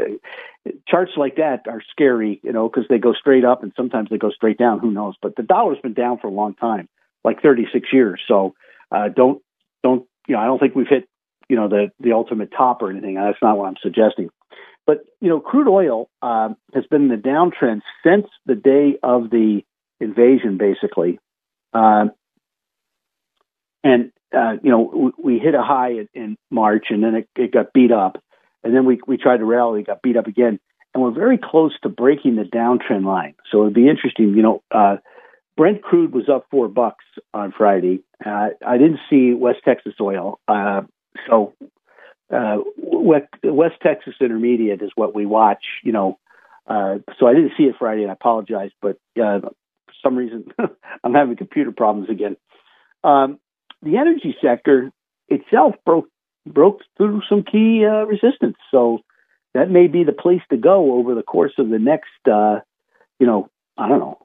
[0.87, 2.39] charts like that are scary.
[2.43, 4.79] You know, because they go straight up and sometimes they go straight down.
[4.79, 5.15] Who knows?
[5.21, 6.87] But the dollar's been down for a long time,
[7.23, 8.21] like 36 years.
[8.27, 8.55] So
[8.91, 9.41] uh, don't
[9.83, 10.41] don't you know?
[10.41, 11.07] I don't think we've hit
[11.49, 13.15] you know the the ultimate top or anything.
[13.15, 14.29] That's not what I'm suggesting.
[14.87, 19.29] But you know, crude oil uh, has been in the downtrend since the day of
[19.29, 19.61] the
[19.99, 21.19] invasion, basically.
[21.75, 22.05] Uh,
[23.83, 27.29] and uh, you know, we, we, hit a high in, in March, and then it,
[27.35, 28.21] it, got beat up,
[28.63, 30.59] and then we we tried to rally, got beat up again,
[30.93, 33.35] and we're very close to breaking the downtrend line.
[33.51, 34.33] So it'd be interesting.
[34.35, 34.97] You know, uh,
[35.57, 38.03] Brent crude was up four bucks on Friday.
[38.25, 40.81] Uh, I didn't see West Texas oil, uh,
[41.29, 41.53] so
[42.33, 45.63] uh, West Texas Intermediate is what we watch.
[45.83, 46.19] You know,
[46.69, 48.97] so I didn't see it Friday, and I apologize, but
[50.03, 50.45] some reason
[51.03, 52.37] I'm having computer problems again.
[53.03, 53.39] Um,
[53.81, 54.91] the energy sector
[55.27, 56.07] itself broke
[56.45, 58.99] broke through some key uh, resistance, so
[59.53, 62.59] that may be the place to go over the course of the next, uh,
[63.19, 64.19] you know, I don't know,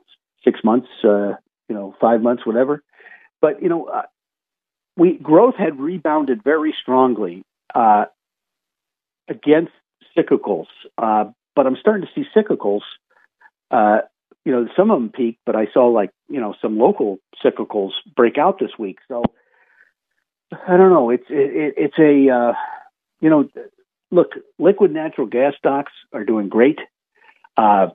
[0.44, 1.34] six months, uh,
[1.68, 2.82] you know, five months, whatever.
[3.40, 4.02] But you know, uh,
[4.96, 7.42] we growth had rebounded very strongly
[7.74, 8.06] uh,
[9.28, 9.72] against
[10.16, 10.66] cyclicals.
[10.98, 12.82] Uh, but I'm starting to see cyclicals.
[13.70, 14.00] Uh,
[14.44, 17.90] you know, some of them peaked, but I saw like you know some local cyclicals
[18.16, 18.98] break out this week.
[19.08, 19.22] So
[20.52, 21.10] I don't know.
[21.10, 22.52] It's it, it's a uh,
[23.20, 23.48] you know,
[24.10, 26.78] look, liquid natural gas stocks are doing great.
[27.56, 27.88] Uh,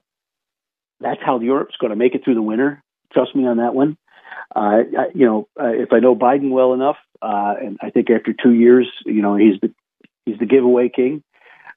[0.99, 2.81] that's how Europe's going to make it through the winter.
[3.12, 3.97] Trust me on that one.
[4.55, 4.79] Uh,
[5.13, 8.53] you know, uh, if I know Biden well enough, uh, and I think after two
[8.53, 9.73] years, you know, he's the
[10.25, 11.23] he's the giveaway king.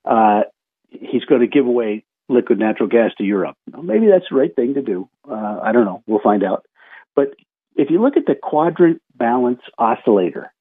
[0.04, 0.42] Uh,
[0.90, 3.56] he's going to give away liquid natural gas to Europe.
[3.82, 5.08] Maybe that's the right thing to do.
[5.28, 6.02] Uh, I don't know.
[6.06, 6.64] We'll find out.
[7.16, 7.34] But
[7.76, 10.52] if you look at the quadrant balance oscillator,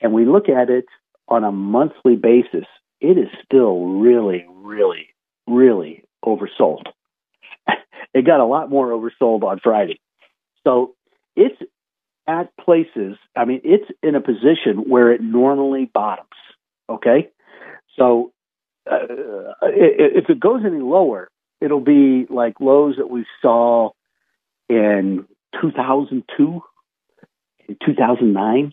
[0.00, 0.86] and we look at it
[1.28, 2.66] on a monthly basis,
[3.00, 5.08] it is still really, really,
[5.46, 6.84] really oversold.
[8.14, 10.00] it got a lot more oversold on Friday.
[10.64, 10.94] So
[11.34, 11.56] it's
[12.26, 16.28] at places, I mean, it's in a position where it normally bottoms.
[16.88, 17.28] Okay.
[17.96, 18.32] So
[18.90, 21.28] uh, if it goes any lower,
[21.60, 23.90] it'll be like lows that we saw
[24.68, 25.26] in
[25.60, 26.60] 2002,
[27.68, 28.72] in 2009.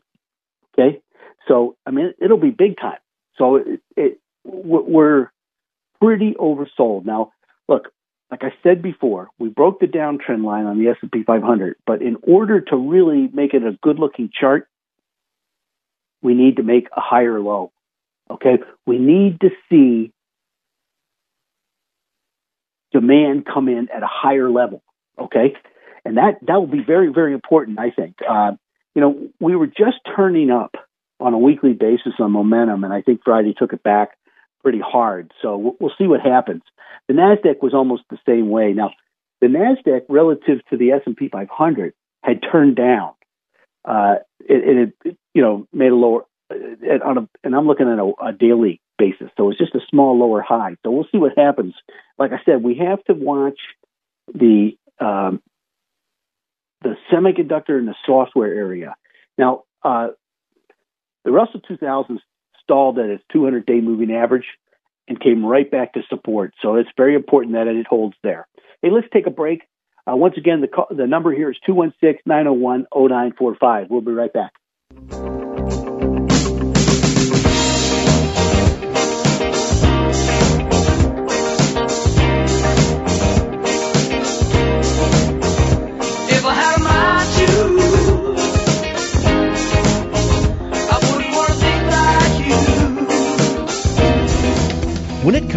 [0.74, 1.02] Okay.
[1.48, 3.00] So, I mean, it'll be big time.
[3.38, 5.32] So it, it we're
[6.00, 7.06] pretty oversold.
[7.06, 7.32] Now,
[7.68, 7.90] look,
[8.30, 12.18] like I said before, we broke the downtrend line on the S&P 500, but in
[12.24, 14.68] order to really make it a good-looking chart,
[16.22, 17.72] we need to make a higher low.
[18.30, 18.60] Okay?
[18.86, 20.12] We need to see
[22.92, 24.84] demand come in at a higher level.
[25.20, 25.56] Okay?
[26.06, 28.16] And that that will be very very important, I think.
[28.28, 28.54] Uh,
[28.96, 30.76] you know, we were just turning up
[31.20, 34.18] on a weekly basis on momentum, and I think Friday took it back
[34.62, 35.32] pretty hard.
[35.42, 36.62] So we'll, we'll see what happens.
[37.08, 38.74] The Nasdaq was almost the same way.
[38.74, 38.92] Now,
[39.42, 43.12] the Nasdaq relative to the S and P 500 had turned down.
[43.86, 46.24] Uh, it, it, you know made a lower
[47.06, 50.18] on a, and I'm looking at a, a daily basis, so it's just a small
[50.18, 50.76] lower high.
[50.84, 51.74] So we'll see what happens.
[52.18, 53.60] Like I said, we have to watch
[54.34, 55.42] the um,
[56.82, 58.96] the semiconductor and the software area.
[59.38, 60.10] Now, uh,
[61.24, 62.20] the Russell 2000
[62.62, 64.46] stalled at its 200 day moving average
[65.08, 66.54] and came right back to support.
[66.62, 68.48] So it's very important that it holds there.
[68.82, 69.62] Hey, let's take a break.
[70.06, 73.88] Uh, once again, the, call, the number here is 216 901 0945.
[73.90, 75.33] We'll be right back.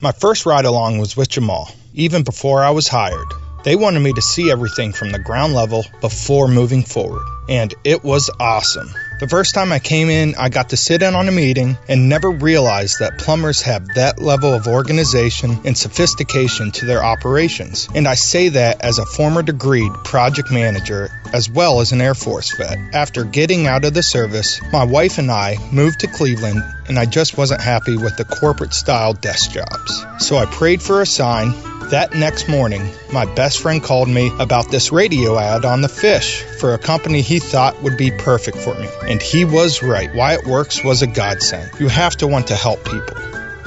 [0.00, 3.26] My first ride along was with Jamal, even before I was hired.
[3.64, 8.04] They wanted me to see everything from the ground level before moving forward, and it
[8.04, 8.94] was awesome.
[9.18, 12.08] The first time I came in, I got to sit in on a meeting and
[12.08, 17.88] never realized that plumbers have that level of organization and sophistication to their operations.
[17.96, 22.14] And I say that as a former degreed project manager as well as an Air
[22.14, 22.78] Force vet.
[22.94, 27.04] After getting out of the service, my wife and I moved to Cleveland and I
[27.04, 30.06] just wasn't happy with the corporate style desk jobs.
[30.20, 31.52] So I prayed for a sign
[31.90, 36.42] that next morning, my best friend called me about this radio ad on the fish
[36.60, 38.88] for a company he thought would be perfect for me.
[39.06, 40.14] And he was right.
[40.14, 41.70] Wyatt Works was a godsend.
[41.80, 43.16] You have to want to help people.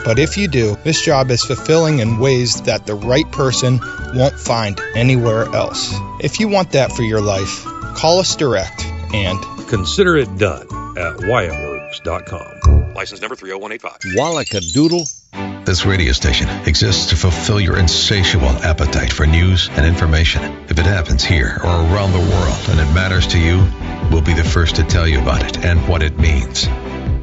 [0.03, 3.79] But if you do, this job is fulfilling in ways that the right person
[4.15, 5.93] won't find anywhere else.
[6.19, 7.63] If you want that for your life,
[7.95, 10.63] call us direct and consider it done
[10.97, 12.80] at wyattworks.com.
[12.95, 14.15] License number 30185.
[14.15, 15.65] Wallachadoodle.
[15.65, 20.43] This radio station exists to fulfill your insatiable appetite for news and information.
[20.67, 23.65] If it happens here or around the world and it matters to you,
[24.11, 26.67] we'll be the first to tell you about it and what it means.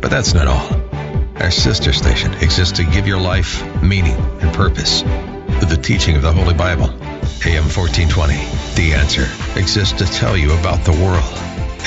[0.00, 0.72] But that's not all.
[1.36, 6.22] Our sister station exists to give your life meaning and purpose with the teaching of
[6.22, 6.88] the Holy Bible.
[7.44, 8.34] AM 1420,
[8.74, 11.34] The Answer, exists to tell you about the world.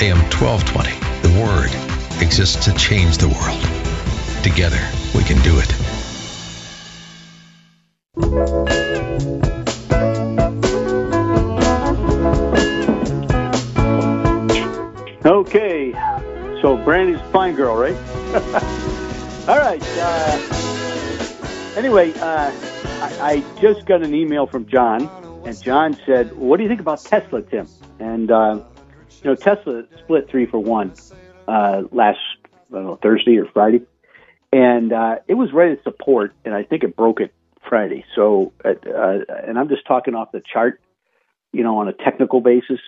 [0.00, 0.90] AM 1220,
[1.26, 3.71] The Word, exists to change the world.
[4.42, 4.80] Together,
[5.14, 5.72] we can do it.
[15.24, 15.92] Okay,
[16.60, 17.94] so Brandy's fine girl, right?
[19.48, 19.80] All right.
[19.80, 22.52] Uh, anyway, uh,
[23.02, 25.08] I, I just got an email from John,
[25.44, 27.68] and John said, "What do you think about Tesla, Tim?"
[28.00, 28.60] And uh,
[29.22, 30.92] you know, Tesla split three for one
[31.46, 32.18] uh, last
[32.70, 33.82] know Thursday or Friday,
[34.52, 37.32] and uh, it was ready to support, and I think it broke it
[37.68, 38.04] Friday.
[38.14, 40.80] So, uh, uh, and I'm just talking off the chart,
[41.52, 42.78] you know, on a technical basis.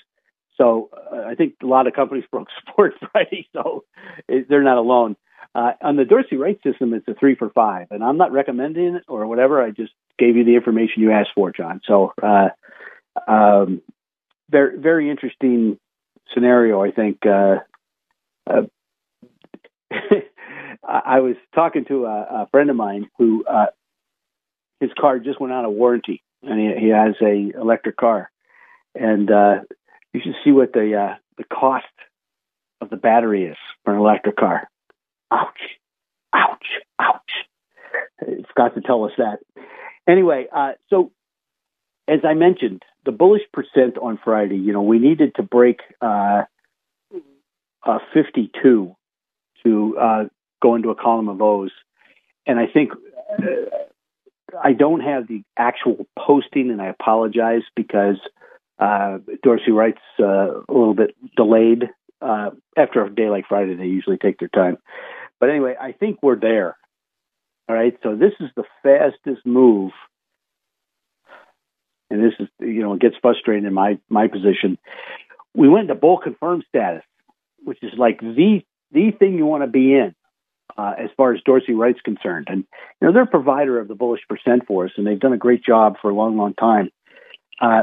[0.57, 3.85] So uh, I think a lot of companies broke support Friday, so
[4.29, 5.17] it, they're not alone.
[5.55, 8.97] Uh, on the Dorsey Wright system, it's a three for five, and I'm not recommending
[8.97, 9.63] it or whatever.
[9.63, 11.81] I just gave you the information you asked for, John.
[11.87, 12.49] So, uh,
[13.29, 13.81] um,
[14.51, 15.79] very very interesting
[16.35, 16.83] scenario.
[16.83, 17.25] I think.
[17.25, 17.57] Uh,
[18.49, 18.63] uh,
[20.87, 23.67] I was talking to a, a friend of mine who uh,
[24.81, 28.31] his car just went out of warranty, and he, he has a electric car,
[28.95, 29.61] and uh,
[30.13, 31.87] you should see what the uh, the cost
[32.81, 34.69] of the battery is for an electric car.
[35.31, 35.61] Ouch,
[36.33, 36.67] ouch,
[36.99, 37.33] ouch!
[38.21, 39.39] It's got to tell us that.
[40.07, 41.13] Anyway, uh, so
[42.07, 46.43] as I mentioned, the bullish percent on Friday, you know, we needed to break uh,
[47.87, 48.95] uh, 52
[49.65, 50.25] to uh,
[50.65, 51.71] go into a column of O's.
[52.47, 52.93] And I think
[53.39, 53.45] uh,
[54.63, 58.17] I don't have the actual posting, and I apologize because
[58.79, 61.85] uh, Dorsey Wright's uh, a little bit delayed.
[62.21, 64.79] Uh, after a day like Friday, they usually take their time.
[65.39, 66.77] But anyway, I think we're there.
[67.69, 69.93] All right, so this is the fastest move,
[72.11, 74.79] and this is you know it gets frustrating in my my position.
[75.55, 77.05] We went to bull confirmed status,
[77.63, 78.63] which is like the
[78.93, 80.15] the thing you want to be in
[80.77, 82.49] uh, as far as Dorsey Wright's concerned.
[82.51, 82.65] And
[83.01, 85.39] you know they're a provider of the bullish percent for us, and they've done a
[85.39, 86.91] great job for a long, long time.
[87.61, 87.83] Uh,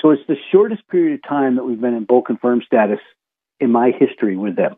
[0.00, 3.00] so it's the shortest period of time that we've been in bull confirmed status
[3.60, 4.76] in my history with them.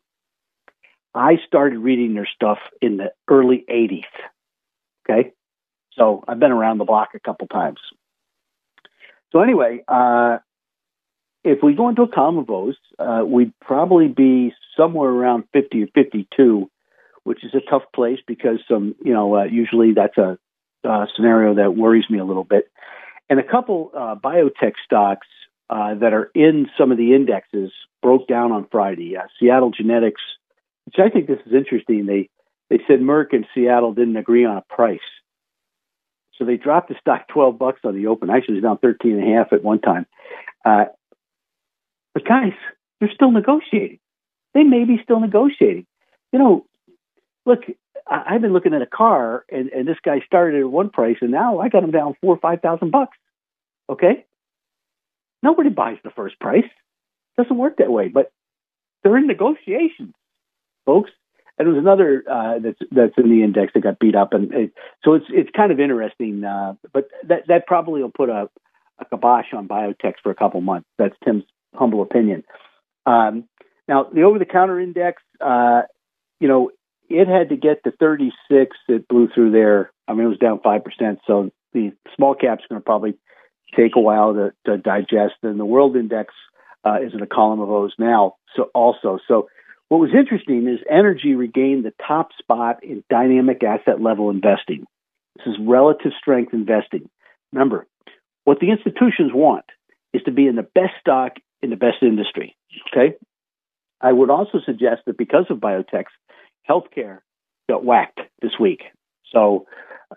[1.14, 4.04] I started reading their stuff in the early 80s.
[5.08, 5.32] Okay.
[5.94, 7.80] So I've been around the block a couple times.
[9.32, 10.38] So anyway, uh,
[11.44, 15.86] if we go into a of O's, uh, we'd probably be somewhere around 50 or
[15.94, 16.70] 52,
[17.30, 20.36] which is a tough place because some, you know, uh, usually that's a,
[20.82, 22.64] a, scenario that worries me a little bit.
[23.28, 25.28] And a couple uh, biotech stocks
[25.70, 27.70] uh, that are in some of the indexes
[28.02, 29.16] broke down on Friday.
[29.16, 30.20] Uh, Seattle Genetics,
[30.86, 32.06] which I think this is interesting.
[32.06, 32.30] They
[32.68, 34.98] they said Merck and Seattle didn't agree on a price.
[36.34, 38.28] So they dropped the stock 12 bucks on the open.
[38.28, 40.04] Actually, it was down 13 and a half at one time.
[40.64, 40.86] Uh,
[42.12, 42.54] but guys,
[42.98, 44.00] they're still negotiating.
[44.52, 45.86] They may be still negotiating.
[46.32, 46.66] You know,
[47.46, 47.60] look,
[48.06, 51.16] I, I've been looking at a car, and, and this guy started at one price,
[51.20, 53.16] and now I got him down four or five thousand bucks.
[53.88, 54.24] Okay,
[55.42, 56.68] nobody buys the first price.
[57.36, 58.08] Doesn't work that way.
[58.08, 58.32] But
[59.02, 60.14] they're in negotiations,
[60.86, 61.10] folks
[61.60, 64.50] and there was another uh, that's that's in the index that got beat up, and
[64.54, 64.72] it,
[65.04, 66.42] so it's it's kind of interesting.
[66.42, 68.48] Uh, but that that probably will put a,
[68.98, 70.88] a kibosh on biotech for a couple months.
[70.96, 72.44] That's Tim's humble opinion.
[73.04, 73.44] Um,
[73.86, 75.82] now the over-the-counter index, uh,
[76.40, 76.70] you know,
[77.10, 78.76] it had to get to 36.
[78.88, 79.92] It blew through there.
[80.08, 81.20] I mean, it was down five percent.
[81.26, 83.14] So the small cap's are going to probably
[83.76, 85.34] take a while to, to digest.
[85.42, 86.34] And the world index
[86.84, 88.36] uh, is in a column of O's now.
[88.56, 89.48] So also, so
[89.88, 94.86] what was interesting is energy regained the top spot in dynamic asset level investing.
[95.36, 97.08] This is relative strength investing.
[97.52, 97.86] Remember,
[98.44, 99.64] what the institutions want
[100.12, 101.32] is to be in the best stock
[101.62, 102.56] in the best industry.
[102.92, 103.16] Okay?
[104.00, 106.14] I would also suggest that because of biotechs,
[106.70, 107.18] healthcare
[107.68, 108.82] got whacked this week.
[109.32, 109.66] So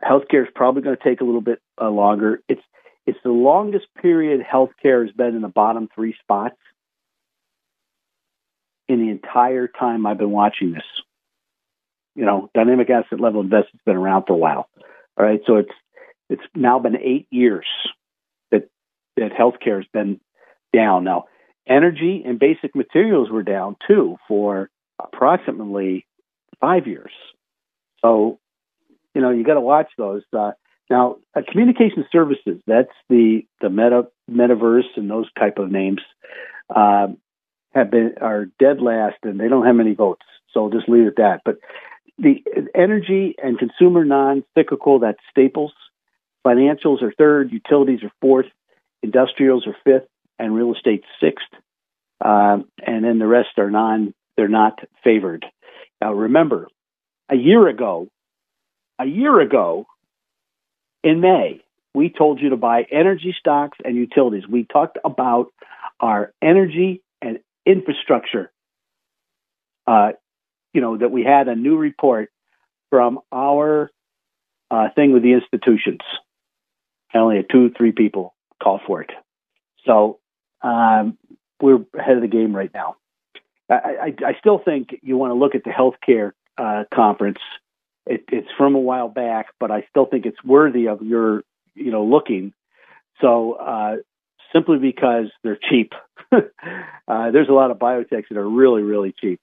[0.03, 2.41] healthcare is probably going to take a little bit uh, longer.
[2.47, 2.61] It's
[3.05, 6.55] it's the longest period healthcare has been in the bottom three spots
[8.87, 10.83] in the entire time I've been watching this.
[12.15, 14.69] You know, dynamic asset level investing's been around for a while.
[15.17, 15.71] All right, so it's
[16.29, 17.65] it's now been eight years
[18.51, 18.69] that
[19.17, 20.19] that healthcare has been
[20.73, 21.03] down.
[21.03, 21.25] Now,
[21.67, 26.05] energy and basic materials were down too for approximately
[26.59, 27.11] five years.
[28.01, 28.39] So,
[29.13, 30.23] you know, you got to watch those.
[30.31, 30.51] Uh,
[30.89, 36.01] now, uh, communication services, that's the the meta metaverse and those type of names.
[36.73, 37.17] Um,
[37.73, 40.25] have been are dead last, and they don't have many votes.
[40.51, 41.41] So I'll just leave it at that.
[41.43, 41.57] But
[42.17, 42.43] the
[42.75, 45.73] energy and consumer non-cyclical, that's staples.
[46.45, 48.45] Financials are third, utilities are fourth,
[49.01, 51.47] industrials are fifth, and real estate sixth.
[52.23, 55.45] Um, and then the rest are non, they're not favored.
[56.03, 56.67] Now remember,
[57.29, 58.09] a year ago,
[58.99, 59.85] a year ago,
[61.01, 61.61] in May,
[61.95, 64.43] we told you to buy energy stocks and utilities.
[64.45, 65.53] We talked about
[66.01, 68.51] our energy and infrastructure.
[69.87, 70.11] Uh,
[70.73, 72.29] you know, that we had a new report
[72.89, 73.89] from our
[74.69, 76.01] uh, thing with the institutions.
[77.13, 79.11] I only had two, three people call for it.
[79.85, 80.19] So
[80.61, 81.17] um,
[81.61, 82.97] we're ahead of the game right now.
[83.69, 87.39] I, I, I still think you want to look at the healthcare uh, conference.
[88.05, 91.43] It, it's from a while back, but I still think it's worthy of your,
[91.73, 92.53] you know, looking.
[93.21, 93.95] So uh,
[94.51, 95.93] simply because they're cheap,
[96.31, 99.39] uh, there's a lot of biotechs that are really, really cheap.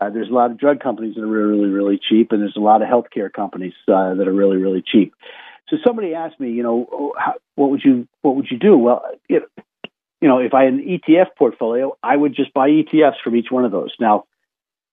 [0.00, 2.60] Uh, there's a lot of drug companies that are really, really, cheap, and there's a
[2.60, 5.12] lot of healthcare companies uh, that are really, really cheap.
[5.68, 8.76] So somebody asked me, you know, how, what would you what would you do?
[8.76, 9.42] Well, it,
[10.20, 13.50] you know, if I had an ETF portfolio, I would just buy ETFs from each
[13.50, 13.94] one of those.
[14.00, 14.24] Now,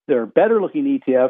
[0.08, 1.30] there are better looking ETFs.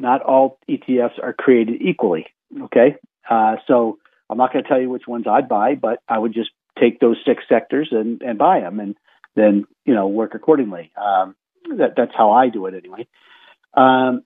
[0.00, 2.26] Not all ETFs are created equally.
[2.64, 2.96] Okay,
[3.30, 6.34] uh, so I'm not going to tell you which ones I'd buy, but I would
[6.34, 8.96] just take those six sectors and, and buy them, and
[9.36, 10.90] then you know work accordingly.
[10.96, 11.34] Um,
[11.76, 13.06] that, that's how I do it anyway.
[13.74, 14.24] Um,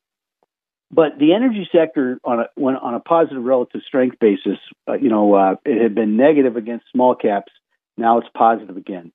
[0.90, 5.08] but the energy sector, on a when, on a positive relative strength basis, uh, you
[5.08, 7.52] know, uh, it had been negative against small caps.
[7.96, 9.12] Now it's positive again.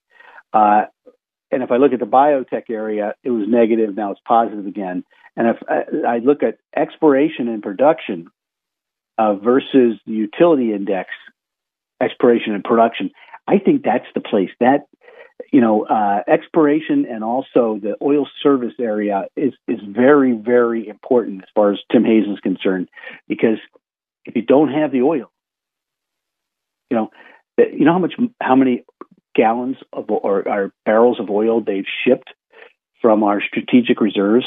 [0.53, 0.83] Uh,
[1.51, 3.95] and if I look at the biotech area, it was negative.
[3.95, 5.03] Now it's positive again.
[5.35, 8.27] And if I, I look at exploration and production
[9.17, 11.09] uh, versus the utility index,
[12.01, 13.11] exploration and production,
[13.47, 14.49] I think that's the place.
[14.59, 14.87] That
[15.51, 21.43] you know, uh, exploration and also the oil service area is is very very important
[21.43, 22.89] as far as Tim Hayes is concerned,
[23.27, 23.57] because
[24.25, 25.31] if you don't have the oil,
[26.89, 27.09] you know,
[27.73, 28.83] you know how much how many
[29.35, 32.29] gallons of or, or barrels of oil they've shipped
[33.01, 34.45] from our strategic reserves.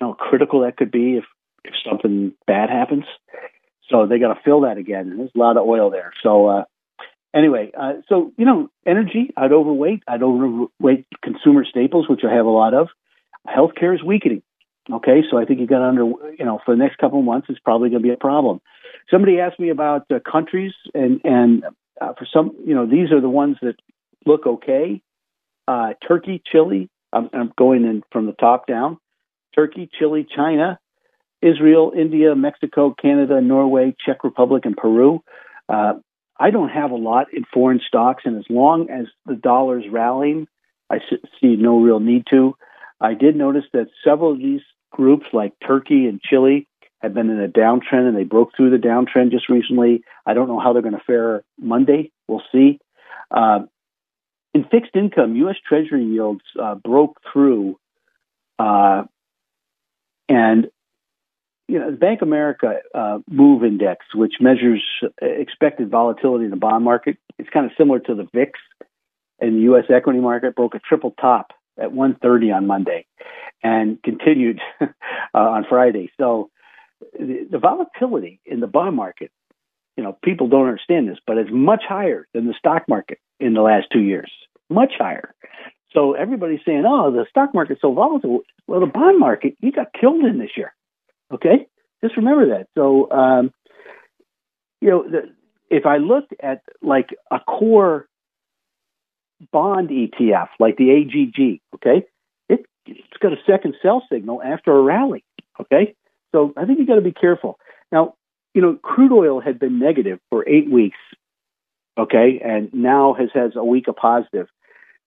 [0.00, 1.24] You know, how critical that could be if
[1.64, 3.04] if something bad happens.
[3.88, 5.10] So they got to fill that again.
[5.10, 6.12] And there's a lot of oil there.
[6.22, 6.64] So uh,
[7.34, 10.02] anyway, uh, so you know, energy, I'd overweight.
[10.08, 12.88] I'd overweight consumer staples, which I have a lot of.
[13.46, 14.42] Healthcare is weakening.
[14.90, 17.46] Okay, so I think you got under, you know, for the next couple of months,
[17.48, 18.60] it's probably going to be a problem.
[19.08, 21.64] Somebody asked me about uh, countries, and and
[22.02, 23.76] uh, for some, you know, these are the ones that
[24.26, 25.00] look okay.
[25.68, 26.88] Uh, Turkey, Chile.
[27.12, 28.98] I'm, I'm going in from the top down.
[29.54, 30.78] Turkey, Chile, China,
[31.42, 35.22] Israel, India, Mexico, Canada, Norway, Czech Republic, and Peru.
[35.68, 35.94] Uh,
[36.40, 40.48] I don't have a lot in foreign stocks, and as long as the dollar's rallying,
[40.90, 40.98] I
[41.40, 42.54] see no real need to.
[43.00, 46.66] I did notice that several of these groups, like Turkey and Chile,
[47.02, 50.04] have been in a downtrend, and they broke through the downtrend just recently.
[50.24, 52.12] I don't know how they're going to fare Monday.
[52.28, 52.78] We'll see.
[53.30, 53.60] Uh,
[54.54, 55.56] in fixed income, U.S.
[55.66, 57.78] Treasury yields uh, broke through,
[58.58, 59.04] uh,
[60.28, 60.68] and
[61.68, 64.84] you know, the Bank America uh, Move Index, which measures
[65.20, 68.52] expected volatility in the bond market, it's kind of similar to the VIX
[69.40, 69.84] in the U.S.
[69.88, 73.06] equity market, broke a triple top at 130 on Monday
[73.62, 74.86] and continued uh,
[75.34, 76.10] on Friday.
[76.20, 76.50] So
[77.12, 79.30] the, the volatility in the bond market,
[79.96, 83.54] you know, people don't understand this, but it's much higher than the stock market in
[83.54, 84.30] the last two years,
[84.70, 85.34] much higher.
[85.92, 88.40] So everybody's saying, oh, the stock market's so volatile.
[88.66, 90.74] Well, the bond market, you got killed in this year.
[91.32, 91.66] Okay,
[92.02, 92.68] just remember that.
[92.76, 93.52] So, um,
[94.80, 95.22] you know, the,
[95.70, 98.06] if I looked at like a core
[99.50, 102.06] bond ETF, like the AGG, okay,
[102.48, 105.24] it, it's got a second sell signal after a rally.
[105.60, 105.94] Okay,
[106.32, 107.58] so I think you got to be careful.
[107.90, 108.14] Now,
[108.54, 110.98] you know, crude oil had been negative for eight weeks,
[111.98, 114.48] okay, and now has has a week of positive.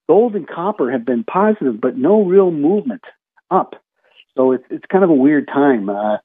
[0.07, 3.03] Gold and copper have been positive, but no real movement
[3.49, 3.73] up.
[4.37, 6.17] So it's it's kind of a weird time, uh,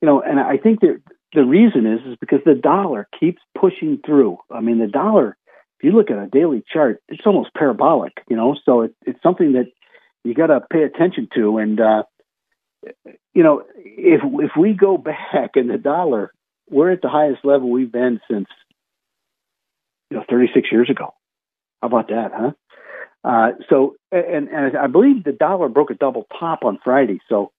[0.00, 0.20] you know.
[0.20, 1.00] And I think that
[1.34, 4.38] the reason is is because the dollar keeps pushing through.
[4.50, 5.36] I mean, the dollar.
[5.78, 8.56] If you look at a daily chart, it's almost parabolic, you know.
[8.64, 9.66] So it, it's something that
[10.24, 11.58] you got to pay attention to.
[11.58, 12.02] And uh,
[13.34, 16.32] you know, if if we go back in the dollar,
[16.70, 18.48] we're at the highest level we've been since
[20.10, 21.14] you know 36 years ago.
[21.80, 22.52] How about that, huh?
[23.24, 27.20] Uh, so, and, and I believe the dollar broke a double top on Friday.
[27.28, 27.52] So,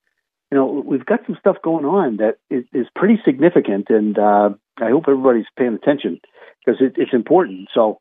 [0.51, 4.49] you know, we've got some stuff going on that is, is pretty significant, and uh,
[4.77, 6.21] I hope everybody's paying attention
[6.65, 7.69] because it, it's important.
[7.73, 7.99] So,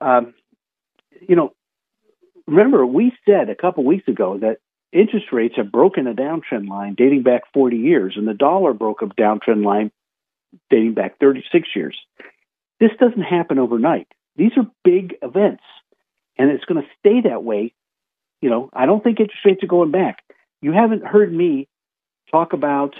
[0.00, 0.34] um,
[1.26, 1.52] you know,
[2.46, 4.58] remember we said a couple weeks ago that
[4.92, 9.02] interest rates have broken a downtrend line dating back 40 years, and the dollar broke
[9.02, 9.90] a downtrend line
[10.70, 11.96] dating back 36 years.
[12.80, 14.08] This doesn't happen overnight.
[14.36, 15.62] These are big events
[16.38, 17.74] and it's going to stay that way.
[18.40, 20.22] You know, I don't think interest rates are going back.
[20.62, 21.68] You haven't heard me
[22.30, 22.94] talk about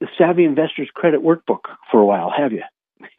[0.00, 2.62] the Savvy Investors Credit Workbook for a while, have you?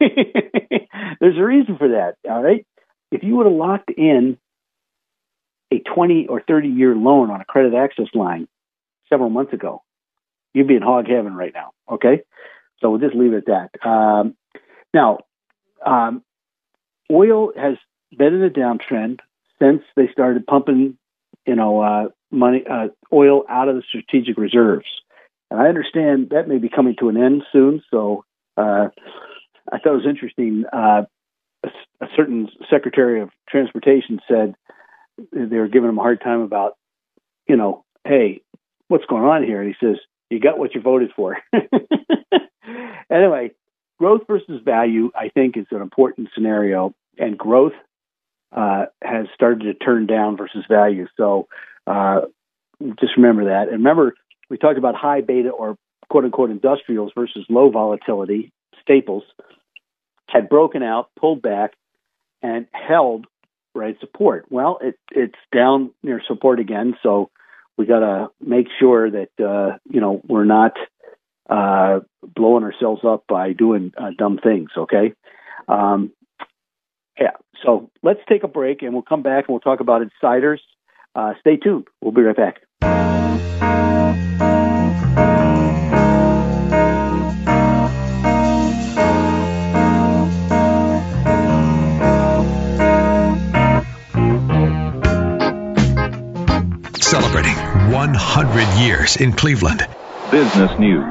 [1.20, 2.66] There's a reason for that, all right?
[3.12, 4.38] If you would have locked in
[5.72, 8.48] a 20 or 30 year loan on a credit access line
[9.08, 9.82] several months ago,
[10.54, 12.22] you'd be in hog heaven right now, okay?
[12.80, 13.88] So we'll just leave it at that.
[13.88, 14.34] Um,
[14.92, 15.18] now,
[15.84, 16.22] um,
[17.10, 17.76] oil has
[18.16, 19.20] been in a downtrend
[19.60, 20.96] since they started pumping,
[21.46, 24.86] you know, uh, money, uh, oil out of the strategic reserves.
[25.50, 27.82] And I understand that may be coming to an end soon.
[27.90, 28.24] So
[28.56, 28.88] uh,
[29.72, 30.64] I thought it was interesting.
[30.72, 31.02] Uh,
[31.64, 31.68] a,
[32.00, 34.54] a, certain Secretary of Transportation said
[35.32, 36.76] they were giving him a hard time about,
[37.48, 38.42] you know, hey,
[38.88, 39.60] what's going on here?
[39.60, 39.96] And he says,
[40.30, 41.36] you got what you voted for.
[43.10, 43.50] anyway,
[43.98, 46.94] growth versus value, I think, is an important scenario.
[47.18, 47.72] And growth
[48.52, 51.06] uh, has started to turn down versus value.
[51.16, 51.48] So
[51.86, 52.22] uh,
[52.98, 53.68] just remember that.
[53.68, 54.14] And remember,
[54.48, 55.76] we talked about high beta or
[56.08, 59.24] quote unquote industrials versus low volatility staples
[60.28, 61.72] had broken out, pulled back,
[62.42, 63.26] and held
[63.74, 64.46] right support.
[64.50, 67.30] Well, it, it's down near support again, so
[67.76, 70.72] we got to make sure that uh, you know we're not
[71.48, 74.70] uh, blowing ourselves up by doing uh, dumb things.
[74.76, 75.14] Okay.
[75.68, 76.12] Um,
[77.18, 77.32] yeah.
[77.64, 80.62] So let's take a break, and we'll come back and we'll talk about insiders.
[81.14, 81.88] Uh, stay tuned.
[82.00, 83.09] We'll be right back.
[97.20, 97.56] Celebrating
[97.92, 99.86] 100 years in Cleveland.
[100.30, 101.04] Business news.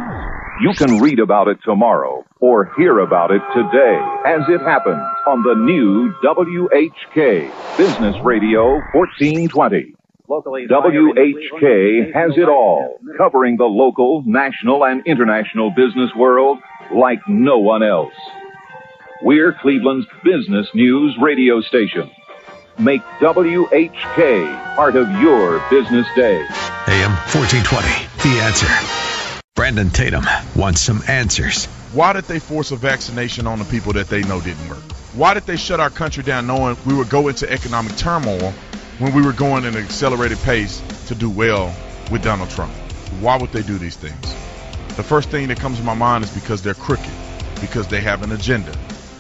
[0.60, 5.44] You can read about it tomorrow or hear about it today as it happens on
[5.44, 9.94] the new WHK Business Radio 1420.
[10.28, 16.58] Locally, WHK has it all, covering the local, national, and international business world
[16.92, 18.14] like no one else.
[19.22, 22.10] We're Cleveland's business news radio station.
[22.80, 26.38] Make WHK part of your business day.
[26.88, 29.42] AM 1420, The Answer.
[29.54, 30.26] Brandon Tatum
[30.56, 31.66] wants some answers.
[31.92, 34.80] Why did they force a vaccination on the people that they know didn't work?
[35.14, 38.54] Why did they shut our country down knowing we would go into economic turmoil
[39.00, 41.76] when we were going at an accelerated pace to do well
[42.10, 42.72] with Donald Trump?
[43.20, 44.22] Why would they do these things?
[44.96, 47.12] The first thing that comes to my mind is because they're crooked,
[47.60, 48.72] because they have an agenda.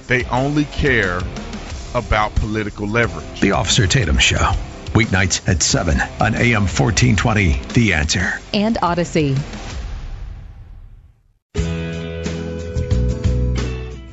[0.07, 1.21] They only care
[1.93, 3.41] about political leverage.
[3.41, 4.51] The Officer Tatum Show.
[4.93, 7.61] Weeknights at 7 on AM 1420.
[7.73, 8.39] The Answer.
[8.53, 9.35] And Odyssey.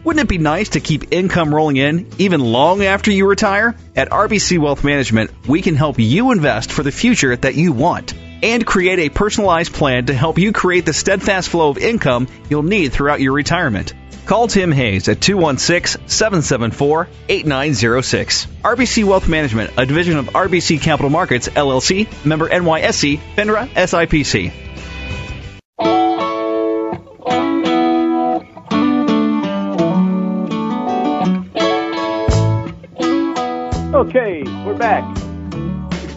[0.04, 3.74] Wouldn't it be nice to keep income rolling in even long after you retire?
[3.96, 8.14] At RBC Wealth Management, we can help you invest for the future that you want
[8.42, 12.62] and create a personalized plan to help you create the steadfast flow of income you'll
[12.62, 13.94] need throughout your retirement.
[14.26, 18.46] Call Tim Hayes at 216 774 8906.
[18.64, 24.52] RBC Wealth Management, a division of RBC Capital Markets, LLC, member NYSE, FINRA, SIPC.
[33.94, 35.16] Okay, we're back.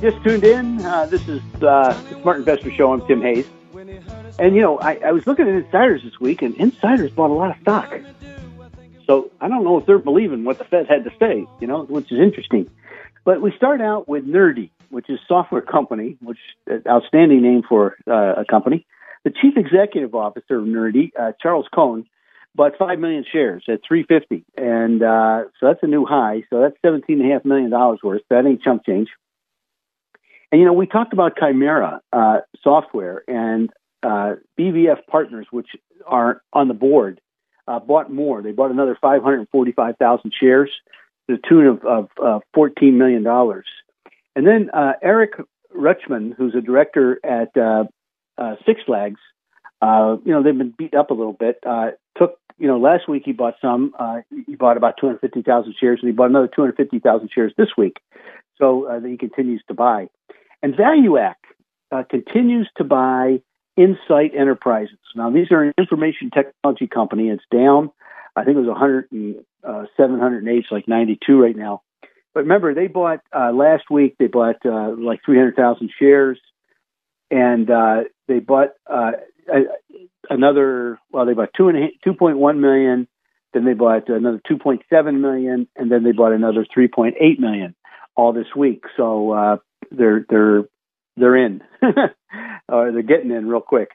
[0.02, 0.84] Just tuned in.
[0.84, 2.92] Uh, this is uh, the Smart Investor Show.
[2.92, 3.46] I'm Tim Hayes.
[4.40, 7.34] And, you know, I, I was looking at insiders this week, and insiders bought a
[7.34, 7.94] lot of stock.
[9.06, 11.84] So I don't know if they're believing what the Fed had to say, you know,
[11.84, 12.70] which is interesting.
[13.26, 16.38] But we start out with Nerdy, which is software company, which
[16.68, 18.86] is outstanding name for uh, a company.
[19.26, 22.06] The chief executive officer of Nerdy, uh, Charles Cohn,
[22.56, 26.44] bought five million shares at 350, and uh, so that's a new high.
[26.50, 28.22] So that's 17 and a half million dollars worth.
[28.30, 29.10] That ain't chump change.
[30.52, 33.70] And you know, we talked about Chimera uh, software and
[34.04, 35.70] uh, BVF Partners, which
[36.06, 37.22] are on the board,
[37.68, 38.42] uh, bought more.
[38.42, 40.72] They bought another 545,000 shares
[41.30, 43.26] to the tune of, of uh, $14 million.
[44.36, 45.34] And then uh, Eric
[45.76, 47.86] Rutschman, who's a director at uh,
[48.38, 49.20] uh, Six Flags,
[49.82, 51.60] you know, they've been beat up a little bit.
[52.18, 53.94] Took, you know, last week he bought some.
[54.48, 57.98] He bought about 250,000 shares, and he bought another 250,000 shares this week.
[58.58, 60.10] So he continues to buy.
[60.62, 61.36] And ValueAct
[62.10, 63.42] continues to buy
[63.80, 64.98] Insight Enterprises.
[65.16, 67.30] Now, these are an information technology company.
[67.30, 67.92] It's down.
[68.36, 71.82] I think it was 100 and, uh, 708, it's like 92 right now.
[72.34, 74.16] But remember, they bought uh, last week.
[74.20, 76.40] They bought uh, like 300,000 shares,
[77.32, 79.12] and uh, they bought uh,
[80.30, 81.00] another.
[81.12, 83.08] Well, they bought two and 2.1 million.
[83.54, 87.76] Then they bought another 2.7 million, and then they bought another 3.8 million
[88.16, 88.84] all this week.
[88.96, 89.58] So uh,
[89.90, 90.64] they're they're
[91.20, 91.62] they're in,
[92.70, 93.90] or they're getting in real quick.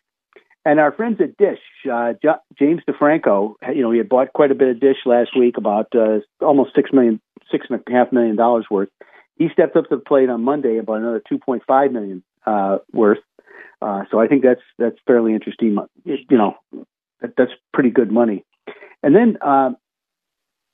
[0.64, 1.59] And our friends at Dish,
[1.93, 5.37] uh, J- James DeFranco, you know, he had bought quite a bit of Dish last
[5.39, 7.20] week, about uh, almost six million,
[7.51, 8.89] six and a half million dollars worth.
[9.37, 12.79] He stepped up to the plate on Monday about another two point five million uh,
[12.93, 13.18] worth.
[13.83, 15.77] Uh, so I think that's that's fairly interesting.
[16.05, 16.55] You know,
[17.20, 18.45] that, that's pretty good money.
[19.03, 19.72] And then uh,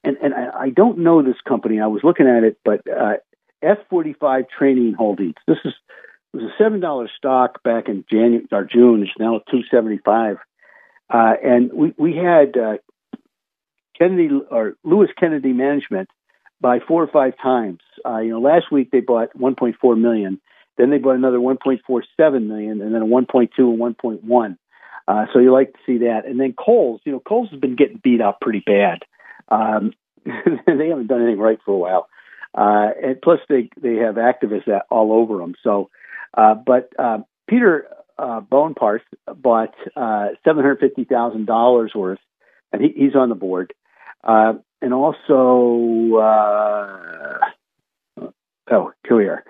[0.05, 1.81] and and I, I don't know this company.
[1.81, 3.15] I was looking at it, but uh,
[3.65, 5.35] F45 Training Holdings.
[5.47, 5.73] This is
[6.33, 9.03] it was a seven dollar stock back in January or June.
[9.03, 10.37] It's now two seventy five,
[11.13, 12.77] uh, and we we had uh,
[13.99, 16.09] Kennedy or Lewis Kennedy Management
[16.61, 17.81] by four or five times.
[18.05, 20.41] Uh, you know, last week they bought one point four million.
[20.81, 24.57] Then they bought another 1.47 million, and then a 1.2 and 1.1.
[25.07, 26.25] Uh, so you like to see that.
[26.25, 29.01] And then Kohl's, you know, Kohl's has been getting beat up pretty bad.
[29.49, 29.93] Um,
[30.25, 32.09] they haven't done anything right for a while.
[32.55, 35.55] Uh, and plus, they they have activists all over them.
[35.63, 35.91] So,
[36.35, 37.19] uh, but uh,
[37.49, 38.77] Peter uh, bought
[39.97, 42.19] uh, seven hundred fifty thousand dollars worth,
[42.73, 43.73] and he, he's on the board.
[44.23, 46.19] Uh, and also,
[48.71, 49.45] oh, here we are.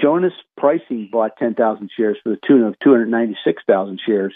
[0.00, 4.34] Jonas Prising bought 10,000 shares for the tune of 296,000 shares.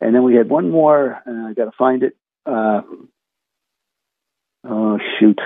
[0.00, 2.16] And then we had one more, and I got to find it.
[4.64, 5.40] Oh, shoot.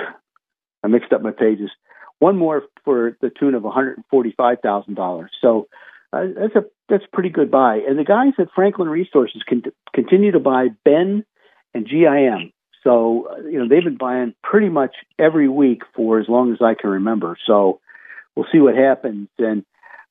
[0.82, 1.70] I mixed up my pages.
[2.18, 5.28] One more for the tune of $145,000.
[5.40, 5.68] So
[6.12, 7.80] uh, that's a that's a pretty good buy.
[7.88, 9.62] And the guys at Franklin Resources can
[9.92, 11.24] continue to buy Ben
[11.72, 12.52] and GIM.
[12.82, 16.58] So uh, you know they've been buying pretty much every week for as long as
[16.62, 17.36] I can remember.
[17.46, 17.80] So
[18.36, 19.28] we'll see what happens.
[19.38, 19.64] And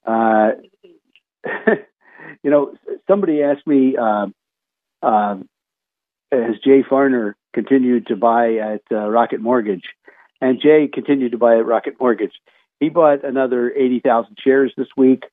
[0.05, 0.51] uh,
[2.43, 2.75] you know,
[3.07, 4.27] somebody asked me, uh,
[5.01, 5.35] uh,
[6.31, 9.85] has Jay Farner continued to buy at uh, Rocket Mortgage?
[10.43, 12.33] And Jay continued to buy at Rocket Mortgage.
[12.79, 15.23] He bought another eighty thousand shares this week,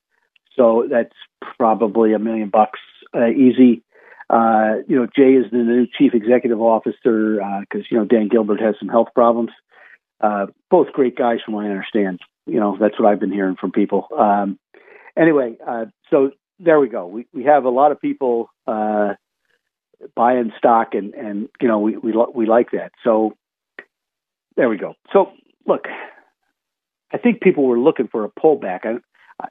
[0.56, 1.14] so that's
[1.58, 2.80] probably a million bucks
[3.14, 3.82] uh, easy.
[4.28, 8.60] Uh, you know, Jay is the new chief executive officer because you know Dan Gilbert
[8.60, 9.50] has some health problems.
[10.20, 13.56] Uh, both great guys, from what I understand you know, that's what I've been hearing
[13.56, 14.08] from people.
[14.16, 14.58] Um,
[15.16, 17.06] anyway, uh, so there we go.
[17.06, 19.14] We we have a lot of people uh,
[20.16, 22.92] buying stock, and and you know we we we like that.
[23.04, 23.36] So
[24.56, 24.94] there we go.
[25.12, 25.32] So
[25.66, 25.86] look,
[27.12, 28.80] I think people were looking for a pullback.
[28.84, 28.98] I,
[29.42, 29.46] I,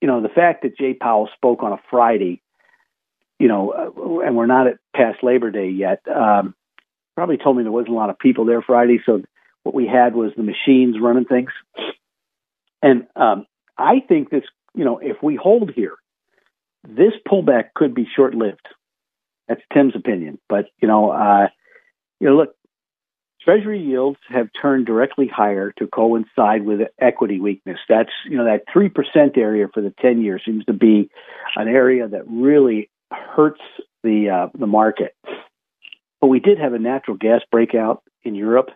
[0.00, 2.42] you know, the fact that Jay Powell spoke on a Friday,
[3.38, 6.54] you know, uh, and we're not at past Labor Day yet, um,
[7.14, 9.00] probably told me there wasn't a lot of people there Friday.
[9.04, 9.22] So
[9.62, 11.50] what we had was the machines running things.
[12.82, 13.46] And um,
[13.78, 14.44] I think this,
[14.74, 15.94] you know, if we hold here,
[16.86, 18.66] this pullback could be short lived.
[19.48, 20.38] That's Tim's opinion.
[20.48, 21.48] But, you know, uh,
[22.20, 22.54] you know, look,
[23.44, 27.78] Treasury yields have turned directly higher to coincide with equity weakness.
[27.88, 31.10] That's, you know, that 3% area for the 10 year seems to be
[31.54, 33.60] an area that really hurts
[34.02, 35.14] the, uh, the market.
[36.22, 38.70] But we did have a natural gas breakout in Europe,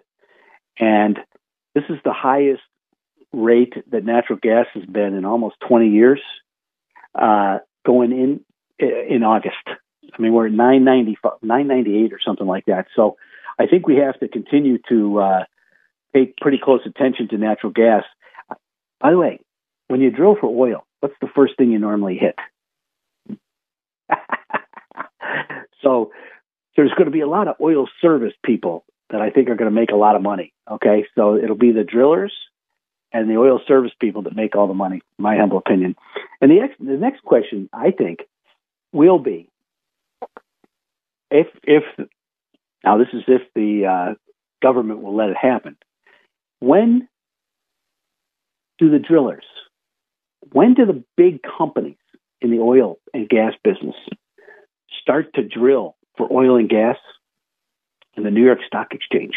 [0.78, 1.18] and
[1.74, 2.62] this is the highest
[3.32, 6.20] rate that natural gas has been in almost 20 years,
[7.14, 8.40] uh, going in
[8.78, 9.56] in August.
[9.66, 12.86] I mean, we're at 998 or something like that.
[12.94, 13.16] So
[13.58, 15.44] I think we have to continue to uh,
[16.12, 18.04] pay pretty close attention to natural gas.
[19.00, 19.40] By the way,
[19.88, 22.34] when you drill for oil, what's the first thing you normally hit?
[25.82, 26.12] so
[26.76, 29.70] there's going to be a lot of oil service people that I think are going
[29.70, 30.52] to make a lot of money.
[30.70, 32.32] Okay, so it'll be the drillers
[33.12, 35.96] and the oil service people that make all the money, my humble opinion.
[36.40, 38.20] And the, ex- the next question, I think,
[38.92, 39.48] will be
[41.30, 41.84] if, if
[42.84, 44.14] now this is if the uh,
[44.62, 45.76] government will let it happen.
[46.60, 47.08] When
[48.78, 49.44] do the drillers,
[50.52, 51.96] when do the big companies
[52.40, 53.96] in the oil and gas business
[55.02, 56.96] start to drill for oil and gas
[58.16, 59.34] in the New York Stock Exchange?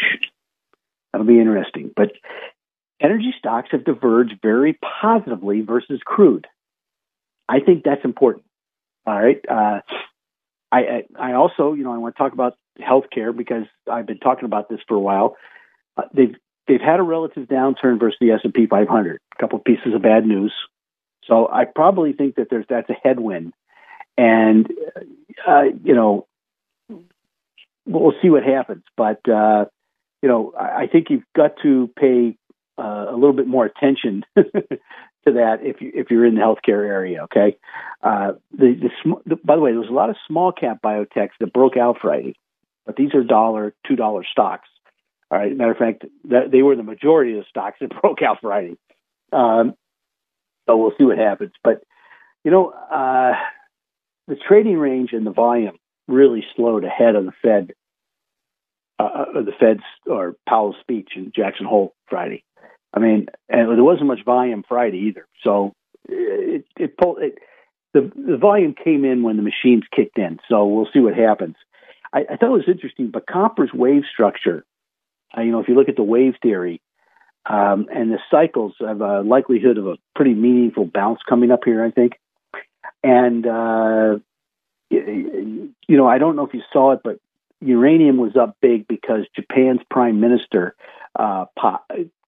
[1.12, 1.90] That'll be interesting.
[1.94, 2.12] But
[3.00, 6.46] energy stocks have diverged very positively versus crude.
[7.48, 8.44] I think that's important.
[9.06, 9.40] All right.
[9.48, 9.80] Uh,
[10.70, 14.44] I, I also, you know, I want to talk about healthcare because I've been talking
[14.44, 15.36] about this for a while.
[15.96, 16.34] Uh, they've
[16.68, 19.20] they've had a relative downturn versus the S and P 500.
[19.36, 20.52] A couple of pieces of bad news.
[21.26, 23.52] So I probably think that there's that's a headwind,
[24.16, 24.66] and
[25.46, 26.26] uh, you know,
[27.86, 28.82] we'll see what happens.
[28.96, 29.66] But uh,
[30.22, 32.36] you know, I, I think you've got to pay
[32.78, 34.44] uh, a little bit more attention to
[35.24, 37.24] that if you if you're in the healthcare area.
[37.24, 37.56] Okay,
[38.02, 41.30] uh, the, the, the, by the way, there was a lot of small cap biotechs
[41.38, 42.34] that broke out Friday,
[42.86, 44.68] but these are dollar two dollar stocks.
[45.30, 48.22] All right, matter of fact, that, they were the majority of the stocks that broke
[48.22, 48.76] out Friday.
[49.32, 49.74] Um,
[50.66, 51.52] so we'll see what happens.
[51.64, 51.82] But
[52.44, 53.32] you know, uh,
[54.28, 55.78] the trading range and the volume
[56.08, 57.72] really slowed ahead of the Fed,
[58.98, 62.44] uh, the Fed's or Powell's speech in Jackson Hole Friday.
[62.94, 65.26] I mean, and there wasn't much volume Friday either.
[65.42, 65.72] So
[66.08, 67.38] it it pulled it.
[67.94, 70.38] The the volume came in when the machines kicked in.
[70.48, 71.56] So we'll see what happens.
[72.12, 74.64] I, I thought it was interesting, but copper's wave structure
[75.36, 76.80] Uh, you know, if you look at the wave theory
[77.46, 81.84] um, and the cycles have a likelihood of a pretty meaningful bounce coming up here,
[81.84, 82.18] I think.
[83.02, 84.18] And uh,
[84.90, 87.18] you know, I don't know if you saw it, but
[87.60, 90.74] uranium was up big because Japan's prime minister
[91.18, 91.46] uh,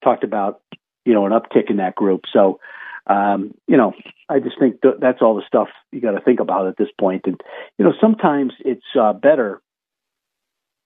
[0.03, 0.61] talked about
[1.05, 2.23] you know an uptick in that group.
[2.33, 2.59] So
[3.07, 3.93] um, you know,
[4.29, 6.89] I just think th- that's all the stuff you got to think about at this
[6.99, 7.27] point.
[7.27, 7.41] And
[7.79, 9.61] you know, sometimes it's uh, better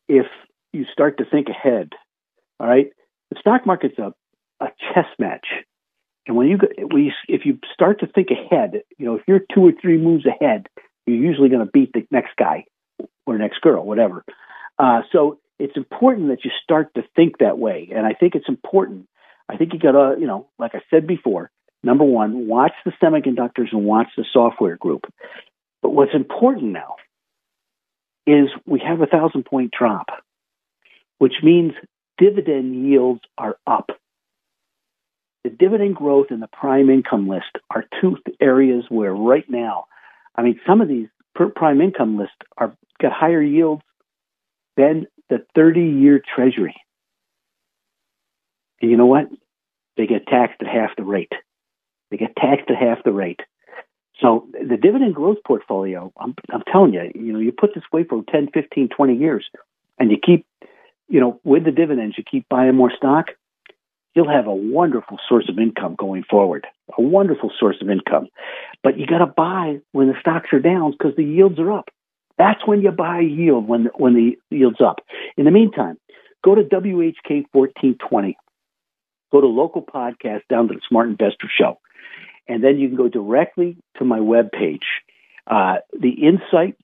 [0.09, 0.27] if
[0.73, 1.91] you start to think ahead.
[2.61, 2.89] All right,
[3.31, 4.13] the stock market's a
[4.61, 5.47] a chess match.
[6.27, 9.67] And when you, you if you start to think ahead, you know, if you're two
[9.67, 10.67] or three moves ahead,
[11.07, 12.65] you're usually going to beat the next guy
[13.27, 14.25] or next girl, whatever.
[14.79, 17.91] Uh, so it's important that you start to think that way.
[17.95, 19.09] And I think it's important.
[19.49, 21.51] I think you got to, you know, like I said before,
[21.83, 25.03] number one, watch the semiconductors and watch the software group.
[25.83, 26.97] But what's important now
[28.29, 30.07] is we have a thousand point drop,
[31.19, 31.73] which means
[32.19, 33.91] dividend yields are up.
[35.45, 39.87] The dividend growth and the prime income list are two areas where right now,
[40.37, 41.09] I mean, some of these
[41.57, 43.83] prime income lists are got higher yields
[44.77, 46.77] than the 30 year treasury.
[48.83, 49.27] And you know what?
[49.97, 51.33] They get taxed at half the rate.
[52.11, 53.41] They get taxed at half the rate.
[54.21, 58.05] So the dividend growth portfolio, I'm, I'm telling you, you know, you put this away
[58.05, 59.49] for 10, 15, 20 years
[59.99, 60.47] and you keep,
[61.09, 63.27] you know, with the dividends, you keep buying more stock,
[64.15, 66.67] you'll have a wonderful source of income going forward.
[66.97, 68.27] A wonderful source of income.
[68.83, 71.89] But you got to buy when the stocks are down because the yields are up.
[72.39, 75.01] That's when you buy yield when when the yield's up.
[75.37, 75.99] In the meantime,
[76.45, 78.37] go to WHK 1420.
[79.31, 81.79] Go to local podcast down to the Smart Investor Show.
[82.49, 84.85] And then you can go directly to my webpage.
[85.47, 86.77] Uh, the Insight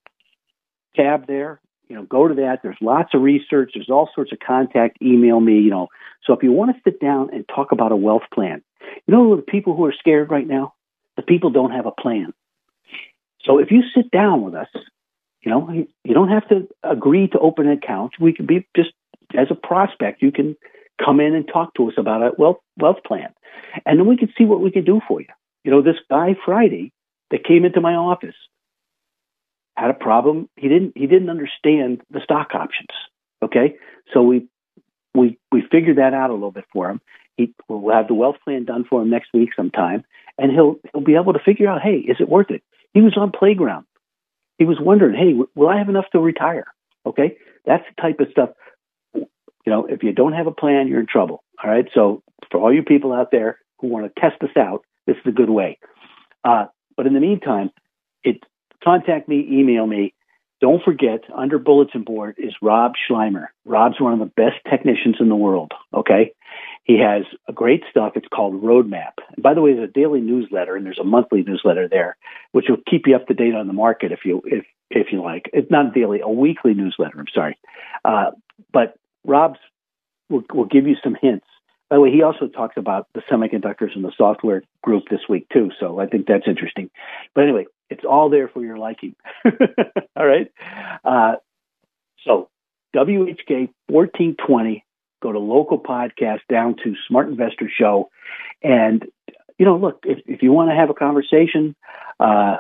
[0.94, 2.60] tab there, you know, go to that.
[2.62, 3.72] There's lots of research.
[3.74, 4.98] There's all sorts of contact.
[5.02, 5.88] Email me, you know.
[6.24, 8.62] So if you want to sit down and talk about a wealth plan,
[9.06, 10.74] you know the people who are scared right now?
[11.16, 12.32] The people don't have a plan.
[13.44, 14.68] So if you sit down with us,
[15.42, 18.14] you know, you don't have to agree to open an account.
[18.18, 18.90] We can be just
[19.36, 20.56] as a prospect, you can
[21.04, 23.34] come in and talk to us about a wealth wealth plan.
[23.84, 25.28] And then we can see what we can do for you.
[25.64, 26.92] You know, this guy Friday
[27.30, 28.34] that came into my office
[29.76, 30.48] had a problem.
[30.56, 32.90] He didn't he didn't understand the stock options.
[33.42, 33.76] Okay,
[34.12, 34.46] so we
[35.14, 37.00] we we figured that out a little bit for him.
[37.36, 40.04] He we'll have the wealth plan done for him next week sometime,
[40.38, 42.62] and he'll he'll be able to figure out, hey, is it worth it?
[42.92, 43.86] He was on playground.
[44.58, 46.66] He was wondering, hey, will I have enough to retire?
[47.04, 47.36] Okay,
[47.66, 48.50] that's the type of stuff.
[49.14, 51.42] You know, if you don't have a plan, you're in trouble.
[51.62, 51.86] All right.
[51.94, 55.26] So for all you people out there who want to test this out, this is
[55.26, 55.78] a good way.
[56.44, 57.70] Uh, but in the meantime,
[58.22, 58.42] it
[58.82, 60.14] contact me, email me.
[60.60, 63.46] Don't forget, under bulletin board is Rob Sluymer.
[63.64, 65.72] Rob's one of the best technicians in the world.
[65.92, 66.32] Okay,
[66.84, 68.12] he has a great stuff.
[68.14, 69.14] It's called Roadmap.
[69.34, 72.16] And by the way, there's a daily newsletter and there's a monthly newsletter there,
[72.52, 75.22] which will keep you up to date on the market if you if if you
[75.22, 75.50] like.
[75.52, 77.18] It's not daily, a weekly newsletter.
[77.18, 77.58] I'm sorry,
[78.04, 78.30] uh,
[78.72, 78.96] but
[79.26, 79.58] Rob's
[80.30, 81.46] will, will give you some hints
[81.94, 85.46] by the way, he also talks about the semiconductors and the software group this week
[85.52, 85.70] too.
[85.78, 86.90] So I think that's interesting.
[87.36, 89.14] But anyway, it's all there for your liking.
[90.16, 90.50] all right.
[91.04, 91.34] Uh,
[92.24, 92.48] so
[92.96, 94.84] WHK 1420,
[95.22, 98.10] go to local podcast down to Smart Investor Show.
[98.60, 99.04] And,
[99.56, 101.76] you know, look, if, if you want to have a conversation,
[102.18, 102.56] uh,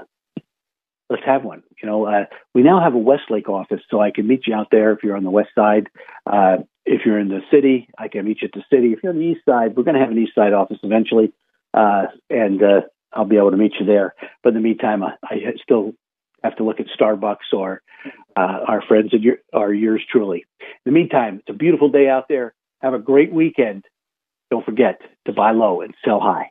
[1.14, 1.62] let's have one.
[1.80, 4.68] You know, uh, we now have a Westlake office, so I can meet you out
[4.72, 5.88] there if you're on the west side.
[6.26, 8.92] Uh, if you're in the city, I can meet you at the city.
[8.92, 11.32] If you're on the east side, we're going to have an east side office eventually,
[11.72, 12.80] uh, and uh,
[13.12, 14.14] I'll be able to meet you there.
[14.42, 15.92] But in the meantime, I, I still
[16.42, 17.80] have to look at Starbucks or
[18.36, 20.44] uh, our friends and your, are yours truly.
[20.60, 22.54] In the meantime, it's a beautiful day out there.
[22.80, 23.84] Have a great weekend.
[24.50, 26.50] Don't forget to buy low and sell high.